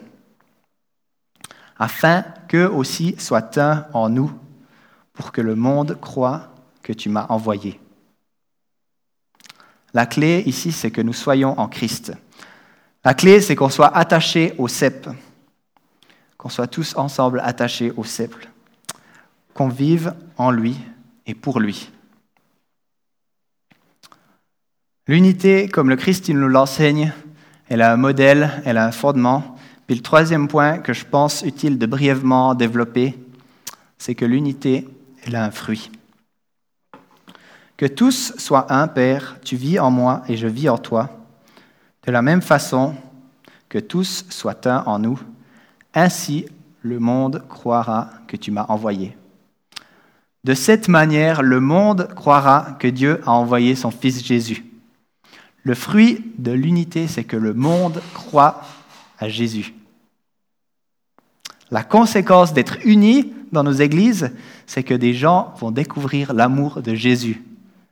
Afin 1.77 2.23
qu'eux 2.49 2.71
aussi 2.71 3.17
soient 3.19 3.59
un 3.59 3.87
en 3.93 4.09
nous, 4.09 4.33
pour 5.13 5.33
que 5.33 5.41
le 5.41 5.57
monde 5.57 5.99
croie 6.01 6.55
que 6.83 6.93
tu 6.93 7.09
m'as 7.09 7.27
envoyé. 7.27 7.81
La 9.95 10.07
clé 10.07 10.43
ici, 10.45 10.73
c'est 10.73 10.91
que 10.91 11.01
nous 11.01 11.13
soyons 11.13 11.59
en 11.59 11.69
Christ. 11.69 12.13
La 13.05 13.15
clé, 13.15 13.41
c'est 13.41 13.55
qu'on 13.55 13.69
soit 13.69 13.97
attachés 13.97 14.53
au 14.59 14.67
cep, 14.67 15.09
qu'on 16.37 16.49
soit 16.49 16.67
tous 16.67 16.97
ensemble 16.97 17.41
attachés 17.45 17.93
au 17.97 18.03
cep, 18.03 18.35
qu'on 19.55 19.69
vive 19.69 20.15
en 20.37 20.51
lui 20.51 20.77
et 21.27 21.35
pour 21.35 21.61
lui. 21.61 21.91
L'unité, 25.07 25.69
comme 25.69 25.91
le 25.91 25.97
Christ 25.97 26.29
nous 26.29 26.49
l'enseigne, 26.49 27.13
elle 27.69 27.83
a 27.83 27.93
un 27.93 27.97
modèle, 27.97 28.63
elle 28.65 28.79
a 28.79 28.87
un 28.87 28.93
fondement. 28.93 29.57
Puis 29.87 29.97
le 29.97 30.03
troisième 30.03 30.49
point 30.49 30.79
que 30.79 30.93
je 30.93 31.05
pense 31.05 31.43
utile 31.43 31.79
de 31.79 31.87
brièvement 31.87 32.55
développer, 32.55 33.15
c'est 33.99 34.15
que 34.15 34.25
l'unité, 34.25 34.89
elle 35.25 35.37
a 35.37 35.45
un 35.45 35.51
fruit. 35.51 35.91
Que 37.77 37.87
tous 37.87 38.35
soient 38.39 38.73
un, 38.73 38.87
Père, 38.87 39.37
tu 39.45 39.57
vis 39.57 39.79
en 39.79 39.91
moi 39.91 40.23
et 40.29 40.37
je 40.37 40.47
vis 40.47 40.69
en 40.69 40.79
toi. 40.79 41.11
De 42.07 42.13
la 42.13 42.23
même 42.23 42.43
façon, 42.43 42.95
que 43.69 43.79
tous 43.79 44.25
soient 44.31 44.67
un 44.67 44.85
en 44.87 44.99
nous. 44.99 45.21
Ainsi, 45.95 46.47
le 46.83 47.01
monde 47.01 47.43
croira 47.49 48.11
que 48.29 48.37
tu 48.37 48.51
m'as 48.51 48.67
envoyé. 48.69 49.17
De 50.45 50.55
cette 50.55 50.89
manière, 50.89 51.43
le 51.43 51.59
monde 51.59 52.09
croira 52.15 52.77
que 52.79 52.87
Dieu 52.87 53.21
a 53.27 53.33
envoyé 53.33 53.75
son 53.75 53.91
Fils 53.91 54.25
Jésus. 54.25 54.65
Le 55.63 55.75
fruit 55.75 56.33
de 56.39 56.53
l'unité, 56.53 57.09
c'est 57.09 57.25
que 57.25 57.39
le 57.39 57.55
monde 57.55 58.03
croit 58.13 58.61
à 59.19 59.29
Jésus. 59.29 59.75
La 61.71 61.83
conséquence 61.83 62.53
d'être 62.53 62.77
unis 62.85 63.33
dans 63.51 63.65
nos 63.65 63.73
églises, 63.73 64.31
c'est 64.67 64.83
que 64.83 64.95
des 64.95 65.15
gens 65.15 65.55
vont 65.59 65.71
découvrir 65.71 66.35
l'amour 66.35 66.83
de 66.83 66.95
Jésus. 66.95 67.43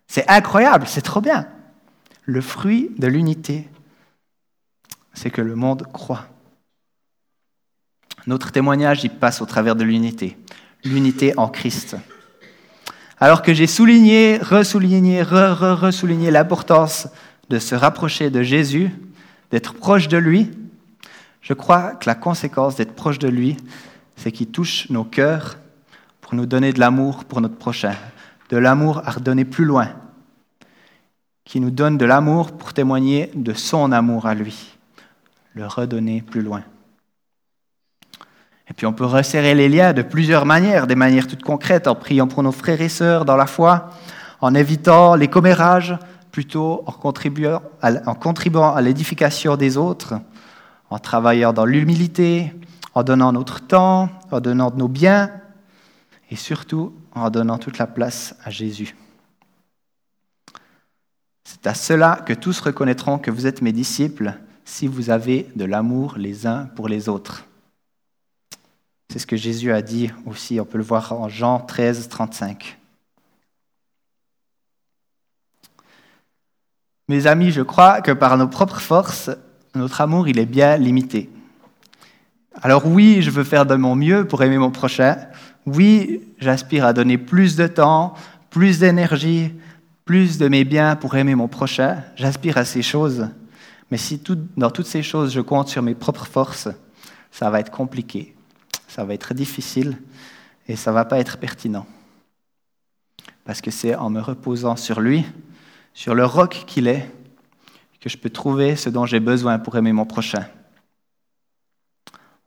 C'est 0.06 0.28
incroyable, 0.28 0.86
c'est 0.86 1.02
trop 1.02 1.20
bien. 1.20 1.46
Le 2.24 2.40
fruit 2.40 2.90
de 2.98 3.06
l'unité, 3.06 3.68
c'est 5.14 5.30
que 5.30 5.40
le 5.40 5.56
monde 5.56 5.86
croit. 5.92 6.26
Notre 8.26 8.52
témoignage 8.52 9.04
y 9.04 9.08
passe 9.08 9.40
au 9.40 9.46
travers 9.46 9.74
de 9.74 9.84
l'unité, 9.84 10.36
l'unité 10.84 11.36
en 11.36 11.48
Christ. 11.48 11.96
Alors 13.18 13.42
que 13.42 13.54
j'ai 13.54 13.66
souligné, 13.66 14.38
ressouligné, 14.38 15.22
re-re-ressouligné 15.22 16.30
l'importance 16.30 17.08
de 17.48 17.58
se 17.58 17.74
rapprocher 17.74 18.30
de 18.30 18.42
Jésus, 18.42 18.90
d'être 19.50 19.74
proche 19.74 20.08
de 20.08 20.18
lui, 20.18 20.50
je 21.40 21.54
crois 21.54 21.94
que 21.96 22.08
la 22.08 22.14
conséquence 22.14 22.76
d'être 22.76 22.94
proche 22.94 23.18
de 23.18 23.28
lui, 23.28 23.56
c'est 24.16 24.32
qu'il 24.32 24.48
touche 24.48 24.88
nos 24.90 25.04
cœurs 25.04 25.58
pour 26.20 26.34
nous 26.34 26.46
donner 26.46 26.72
de 26.72 26.80
l'amour 26.80 27.24
pour 27.24 27.40
notre 27.40 27.56
prochain, 27.56 27.94
de 28.52 28.58
l'amour 28.58 29.00
à 29.06 29.12
redonner 29.12 29.46
plus 29.46 29.64
loin, 29.64 29.88
qui 31.42 31.58
nous 31.58 31.70
donne 31.70 31.96
de 31.96 32.04
l'amour 32.04 32.52
pour 32.52 32.74
témoigner 32.74 33.30
de 33.34 33.54
son 33.54 33.92
amour 33.92 34.26
à 34.26 34.34
lui, 34.34 34.76
le 35.54 35.66
redonner 35.66 36.20
plus 36.20 36.42
loin. 36.42 36.62
Et 38.68 38.74
puis 38.74 38.84
on 38.84 38.92
peut 38.92 39.06
resserrer 39.06 39.54
les 39.54 39.70
liens 39.70 39.94
de 39.94 40.02
plusieurs 40.02 40.44
manières, 40.44 40.86
des 40.86 40.96
manières 40.96 41.28
toutes 41.28 41.42
concrètes, 41.42 41.88
en 41.88 41.94
priant 41.94 42.28
pour 42.28 42.42
nos 42.42 42.52
frères 42.52 42.82
et 42.82 42.90
sœurs 42.90 43.24
dans 43.24 43.36
la 43.36 43.46
foi, 43.46 43.88
en 44.42 44.54
évitant 44.54 45.14
les 45.14 45.28
commérages, 45.28 45.96
plutôt 46.30 46.84
en 46.86 46.92
contribuant 46.92 47.62
à, 47.80 48.82
l'édification 48.82 49.56
des 49.56 49.78
autres, 49.78 50.20
en 50.90 50.98
travaillant 50.98 51.54
dans 51.54 51.64
l'humilité, 51.64 52.52
en 52.94 53.02
donnant 53.02 53.32
notre 53.32 53.66
temps, 53.66 54.10
en 54.30 54.40
donnant 54.40 54.70
nos 54.76 54.88
biens, 54.88 55.30
et 56.30 56.36
surtout 56.36 56.92
en 57.14 57.30
donnant 57.30 57.58
toute 57.58 57.78
la 57.78 57.86
place 57.86 58.34
à 58.44 58.50
Jésus. 58.50 58.96
C'est 61.44 61.66
à 61.66 61.74
cela 61.74 62.22
que 62.26 62.32
tous 62.32 62.60
reconnaîtront 62.60 63.18
que 63.18 63.30
vous 63.30 63.46
êtes 63.46 63.62
mes 63.62 63.72
disciples 63.72 64.34
si 64.64 64.86
vous 64.86 65.10
avez 65.10 65.48
de 65.56 65.64
l'amour 65.64 66.14
les 66.16 66.46
uns 66.46 66.66
pour 66.76 66.88
les 66.88 67.08
autres. 67.08 67.46
C'est 69.10 69.18
ce 69.18 69.26
que 69.26 69.36
Jésus 69.36 69.72
a 69.72 69.82
dit 69.82 70.10
aussi, 70.24 70.58
on 70.58 70.64
peut 70.64 70.78
le 70.78 70.84
voir 70.84 71.12
en 71.12 71.28
Jean 71.28 71.60
13, 71.60 72.08
35. 72.08 72.78
Mes 77.08 77.26
amis, 77.26 77.50
je 77.50 77.60
crois 77.60 78.00
que 78.00 78.12
par 78.12 78.38
nos 78.38 78.48
propres 78.48 78.80
forces, 78.80 79.30
notre 79.74 80.00
amour, 80.00 80.28
il 80.28 80.38
est 80.38 80.46
bien 80.46 80.78
limité. 80.78 81.28
Alors 82.62 82.86
oui, 82.86 83.20
je 83.20 83.30
veux 83.30 83.44
faire 83.44 83.66
de 83.66 83.74
mon 83.74 83.96
mieux 83.96 84.26
pour 84.26 84.42
aimer 84.42 84.58
mon 84.58 84.70
prochain. 84.70 85.18
Oui, 85.66 86.20
j'aspire 86.38 86.84
à 86.84 86.92
donner 86.92 87.18
plus 87.18 87.56
de 87.56 87.66
temps, 87.66 88.14
plus 88.50 88.80
d'énergie, 88.80 89.52
plus 90.04 90.38
de 90.38 90.48
mes 90.48 90.64
biens 90.64 90.96
pour 90.96 91.14
aimer 91.16 91.34
mon 91.34 91.48
prochain. 91.48 92.02
J'aspire 92.16 92.58
à 92.58 92.64
ces 92.64 92.82
choses. 92.82 93.28
Mais 93.90 93.98
si 93.98 94.20
dans 94.56 94.70
toutes 94.70 94.86
ces 94.86 95.02
choses, 95.02 95.32
je 95.32 95.40
compte 95.40 95.68
sur 95.68 95.82
mes 95.82 95.94
propres 95.94 96.26
forces, 96.26 96.68
ça 97.30 97.50
va 97.50 97.60
être 97.60 97.70
compliqué, 97.70 98.34
ça 98.88 99.04
va 99.04 99.14
être 99.14 99.34
difficile 99.34 99.98
et 100.66 100.76
ça 100.76 100.92
va 100.92 101.04
pas 101.04 101.18
être 101.18 101.38
pertinent. 101.38 101.86
Parce 103.44 103.60
que 103.60 103.70
c'est 103.70 103.94
en 103.94 104.10
me 104.10 104.20
reposant 104.20 104.76
sur 104.76 105.00
lui 105.00 105.24
sur 105.94 106.14
le 106.14 106.24
roc 106.24 106.64
qu'il 106.66 106.88
est, 106.88 107.10
que 108.00 108.08
je 108.08 108.16
peux 108.16 108.30
trouver 108.30 108.76
ce 108.76 108.88
dont 108.88 109.06
j'ai 109.06 109.20
besoin 109.20 109.58
pour 109.58 109.76
aimer 109.76 109.92
mon 109.92 110.06
prochain. 110.06 110.46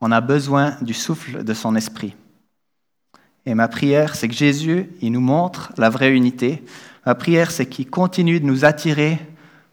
On 0.01 0.11
a 0.11 0.21
besoin 0.21 0.77
du 0.81 0.93
souffle 0.93 1.43
de 1.43 1.53
son 1.53 1.75
esprit. 1.75 2.15
Et 3.45 3.53
ma 3.53 3.67
prière, 3.67 4.15
c'est 4.15 4.27
que 4.27 4.33
Jésus, 4.33 4.89
il 5.01 5.11
nous 5.11 5.21
montre 5.21 5.71
la 5.77 5.89
vraie 5.89 6.11
unité. 6.11 6.63
Ma 7.05 7.13
prière, 7.15 7.51
c'est 7.51 7.67
qu'il 7.67 7.89
continue 7.89 8.39
de 8.39 8.45
nous 8.45 8.65
attirer 8.65 9.19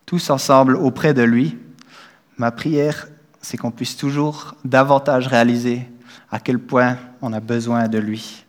tous 0.05 0.31
ensemble 0.31 0.77
auprès 0.77 1.15
de 1.15 1.23
lui. 1.23 1.57
Ma 2.37 2.51
prière, 2.51 3.09
c'est 3.41 3.57
qu'on 3.57 3.71
puisse 3.71 3.97
toujours 3.97 4.55
davantage 4.65 5.27
réaliser 5.27 5.89
à 6.31 6.39
quel 6.39 6.59
point 6.59 6.99
on 7.23 7.33
a 7.33 7.41
besoin 7.41 7.89
de 7.89 7.99
lui. 7.99 8.45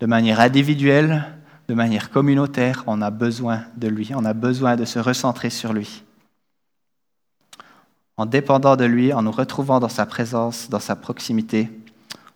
De 0.00 0.06
manière 0.06 0.40
individuelle, 0.40 1.24
de 1.68 1.74
manière 1.74 2.10
communautaire, 2.10 2.84
on 2.86 3.02
a 3.02 3.10
besoin 3.10 3.62
de 3.76 3.88
lui, 3.88 4.10
on 4.14 4.24
a 4.24 4.32
besoin 4.34 4.76
de 4.76 4.84
se 4.84 4.98
recentrer 4.98 5.50
sur 5.50 5.72
lui. 5.72 6.02
En 8.16 8.26
dépendant 8.26 8.76
de 8.76 8.84
lui, 8.84 9.12
en 9.12 9.22
nous 9.22 9.32
retrouvant 9.32 9.80
dans 9.80 9.88
sa 9.88 10.06
présence, 10.06 10.68
dans 10.70 10.80
sa 10.80 10.96
proximité, 10.96 11.70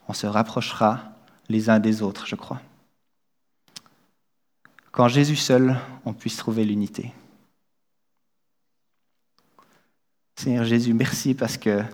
on 0.08 0.12
se 0.12 0.26
rapprochera 0.26 1.11
les 1.52 1.70
uns 1.70 1.78
des 1.78 2.02
autres, 2.02 2.26
je 2.26 2.34
crois. 2.34 2.60
Quand 4.90 5.08
Jésus 5.08 5.36
seul, 5.36 5.76
on 6.04 6.12
puisse 6.12 6.36
trouver 6.36 6.64
l'unité. 6.64 7.12
Seigneur 10.36 10.64
Jésus, 10.64 10.92
merci 10.94 11.34
parce 11.34 11.56
que 11.56 11.84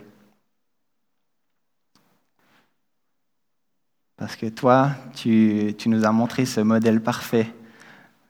Parce 4.19 4.35
que 4.35 4.47
toi, 4.47 4.91
tu, 5.15 5.77
nous 5.87 6.05
as 6.05 6.11
montré 6.11 6.45
ce 6.45 6.61
modèle 6.61 7.01
parfait 7.01 7.55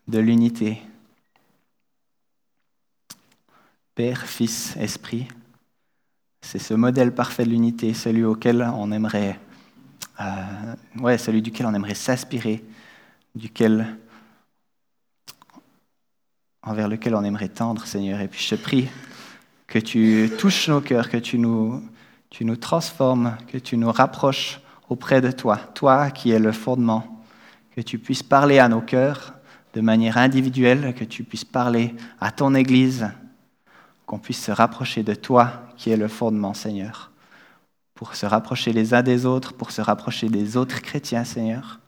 de 0.06 0.18
l'unité. 0.18 0.82
Père, 3.94 4.26
Fils, 4.26 4.76
Esprit, 4.76 5.26
c'est 6.42 6.58
ce 6.58 6.74
modèle 6.74 7.14
parfait 7.14 7.44
de 7.44 7.50
l'unité, 7.50 7.94
celui 7.94 8.22
auquel 8.22 8.62
on 8.74 8.92
aimerait, 8.92 9.40
euh, 10.20 10.74
ouais, 11.00 11.18
celui 11.18 11.42
duquel 11.42 11.66
on 11.66 11.74
aimerait 11.74 11.94
s'inspirer, 11.94 12.64
duquel, 13.34 13.96
envers 16.62 16.88
lequel 16.88 17.14
on 17.14 17.22
aimerait 17.22 17.48
tendre, 17.48 17.86
Seigneur. 17.86 18.20
Et 18.20 18.28
puis 18.28 18.40
je 18.40 18.56
prie 18.56 18.88
que 19.66 19.78
tu 19.78 20.30
touches 20.38 20.68
nos 20.68 20.80
cœurs, 20.80 21.08
que 21.08 21.18
tu 21.18 21.38
nous, 21.38 21.82
tu 22.30 22.44
nous 22.44 22.56
transformes, 22.56 23.36
que 23.46 23.58
tu 23.58 23.76
nous 23.76 23.92
rapproches 23.92 24.60
auprès 24.88 25.20
de 25.20 25.30
toi, 25.30 25.56
toi 25.56 26.10
qui 26.10 26.30
es 26.30 26.38
le 26.38 26.52
fondement, 26.52 27.22
que 27.76 27.80
tu 27.80 27.98
puisses 27.98 28.22
parler 28.22 28.58
à 28.58 28.68
nos 28.68 28.80
cœurs 28.80 29.34
de 29.74 29.80
manière 29.80 30.16
individuelle, 30.16 30.94
que 30.94 31.04
tu 31.04 31.22
puisses 31.22 31.44
parler 31.44 31.94
à 32.20 32.30
ton 32.32 32.54
Église, 32.54 33.10
qu'on 34.06 34.18
puisse 34.18 34.42
se 34.42 34.50
rapprocher 34.50 35.02
de 35.02 35.14
toi 35.14 35.52
qui 35.76 35.90
es 35.90 35.96
le 35.96 36.08
fondement, 36.08 36.54
Seigneur, 36.54 37.12
pour 37.98 38.14
se 38.14 38.26
rapprocher 38.26 38.72
les 38.72 38.94
uns 38.94 39.02
des 39.02 39.26
autres, 39.26 39.54
pour 39.54 39.72
se 39.72 39.80
rapprocher 39.80 40.28
des 40.28 40.56
autres 40.56 40.80
chrétiens, 40.82 41.24
Seigneur, 41.24 41.80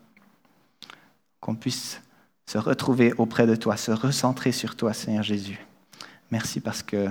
qu'on 1.39 1.55
puisse 1.55 2.03
se 2.47 2.59
retrouver 2.59 3.13
auprès 3.13 3.47
de 3.47 3.55
toi, 3.55 3.77
se 3.77 3.93
recentrer 3.93 4.51
sur 4.51 4.75
toi, 4.75 4.93
Seigneur 4.93 5.23
Jésus. 5.23 5.65
Merci 6.33 6.59
parce 6.59 6.83
que, 6.83 7.09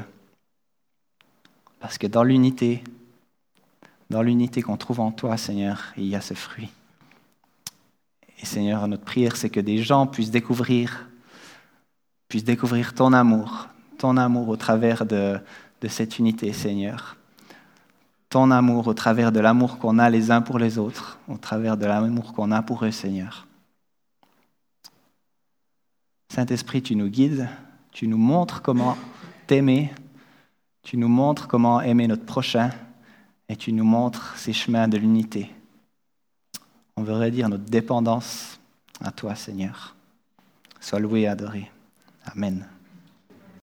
parce 1.80 1.98
que 1.98 2.08
dans 2.08 2.26
l'unité, 2.26 2.84
dans 4.10 4.22
l'unité 4.22 4.62
qu'on 4.62 4.76
trouve 4.76 5.00
en 5.00 5.12
toi, 5.12 5.38
Seigneur, 5.38 5.94
il 5.96 6.08
y 6.08 6.16
a 6.18 6.22
ce 6.22 6.34
fruit. 6.34 6.68
Et 8.42 8.46
Seigneur, 8.46 8.86
notre 8.90 9.06
prière, 9.06 9.38
c'est 9.38 9.50
que 9.50 9.62
des 9.62 9.78
gens 9.78 10.08
puissent 10.08 10.30
découvrir, 10.30 11.08
puissent 12.28 12.44
découvrir 12.44 12.94
ton 12.94 13.14
amour, 13.14 13.70
ton 13.98 14.18
amour 14.18 14.50
au 14.50 14.58
travers 14.58 15.06
de, 15.06 15.40
de 15.80 15.88
cette 15.88 16.20
unité, 16.20 16.52
Seigneur. 16.52 17.16
Ton 18.30 18.52
amour 18.52 18.88
au 18.88 18.94
travers 18.94 19.32
de 19.32 19.40
l'amour 19.40 19.80
qu'on 19.80 19.98
a 19.98 20.10
les 20.10 20.30
uns 20.30 20.42
pour 20.42 20.60
les 20.60 20.78
autres, 20.78 21.18
au 21.28 21.38
travers 21.38 21.78
de 21.78 21.86
l'amour 21.86 22.34
qu'on 22.34 22.52
a 22.52 22.62
pour 22.62 22.86
eux, 22.86 22.92
Seigneur. 22.92 23.48
Saint-Esprit, 26.32 26.84
tu 26.84 26.96
nous 26.96 27.10
guides, 27.10 27.50
tu 27.92 28.08
nous 28.08 28.18
montres 28.18 28.62
comment 28.62 28.98
t'aimer, 29.48 29.92
tu 30.84 30.96
nous 30.98 31.08
montres 31.08 31.48
comment 31.48 31.82
aimer 31.82 32.08
notre 32.08 32.26
prochain 32.26 32.70
et 33.50 33.56
tu 33.56 33.74
nous 33.74 33.84
montres 33.84 34.38
ces 34.38 34.54
chemins 34.54 34.88
de 34.88 34.98
l'unité. 34.98 35.52
On 36.96 37.02
veut 37.02 37.16
redire 37.16 37.50
notre 37.50 37.66
dépendance 37.66 38.60
à 39.02 39.12
toi, 39.12 39.34
Seigneur. 39.34 39.96
Sois 40.80 41.00
loué 41.00 41.22
et 41.22 41.28
adoré. 41.28 41.72
Amen. 42.26 42.68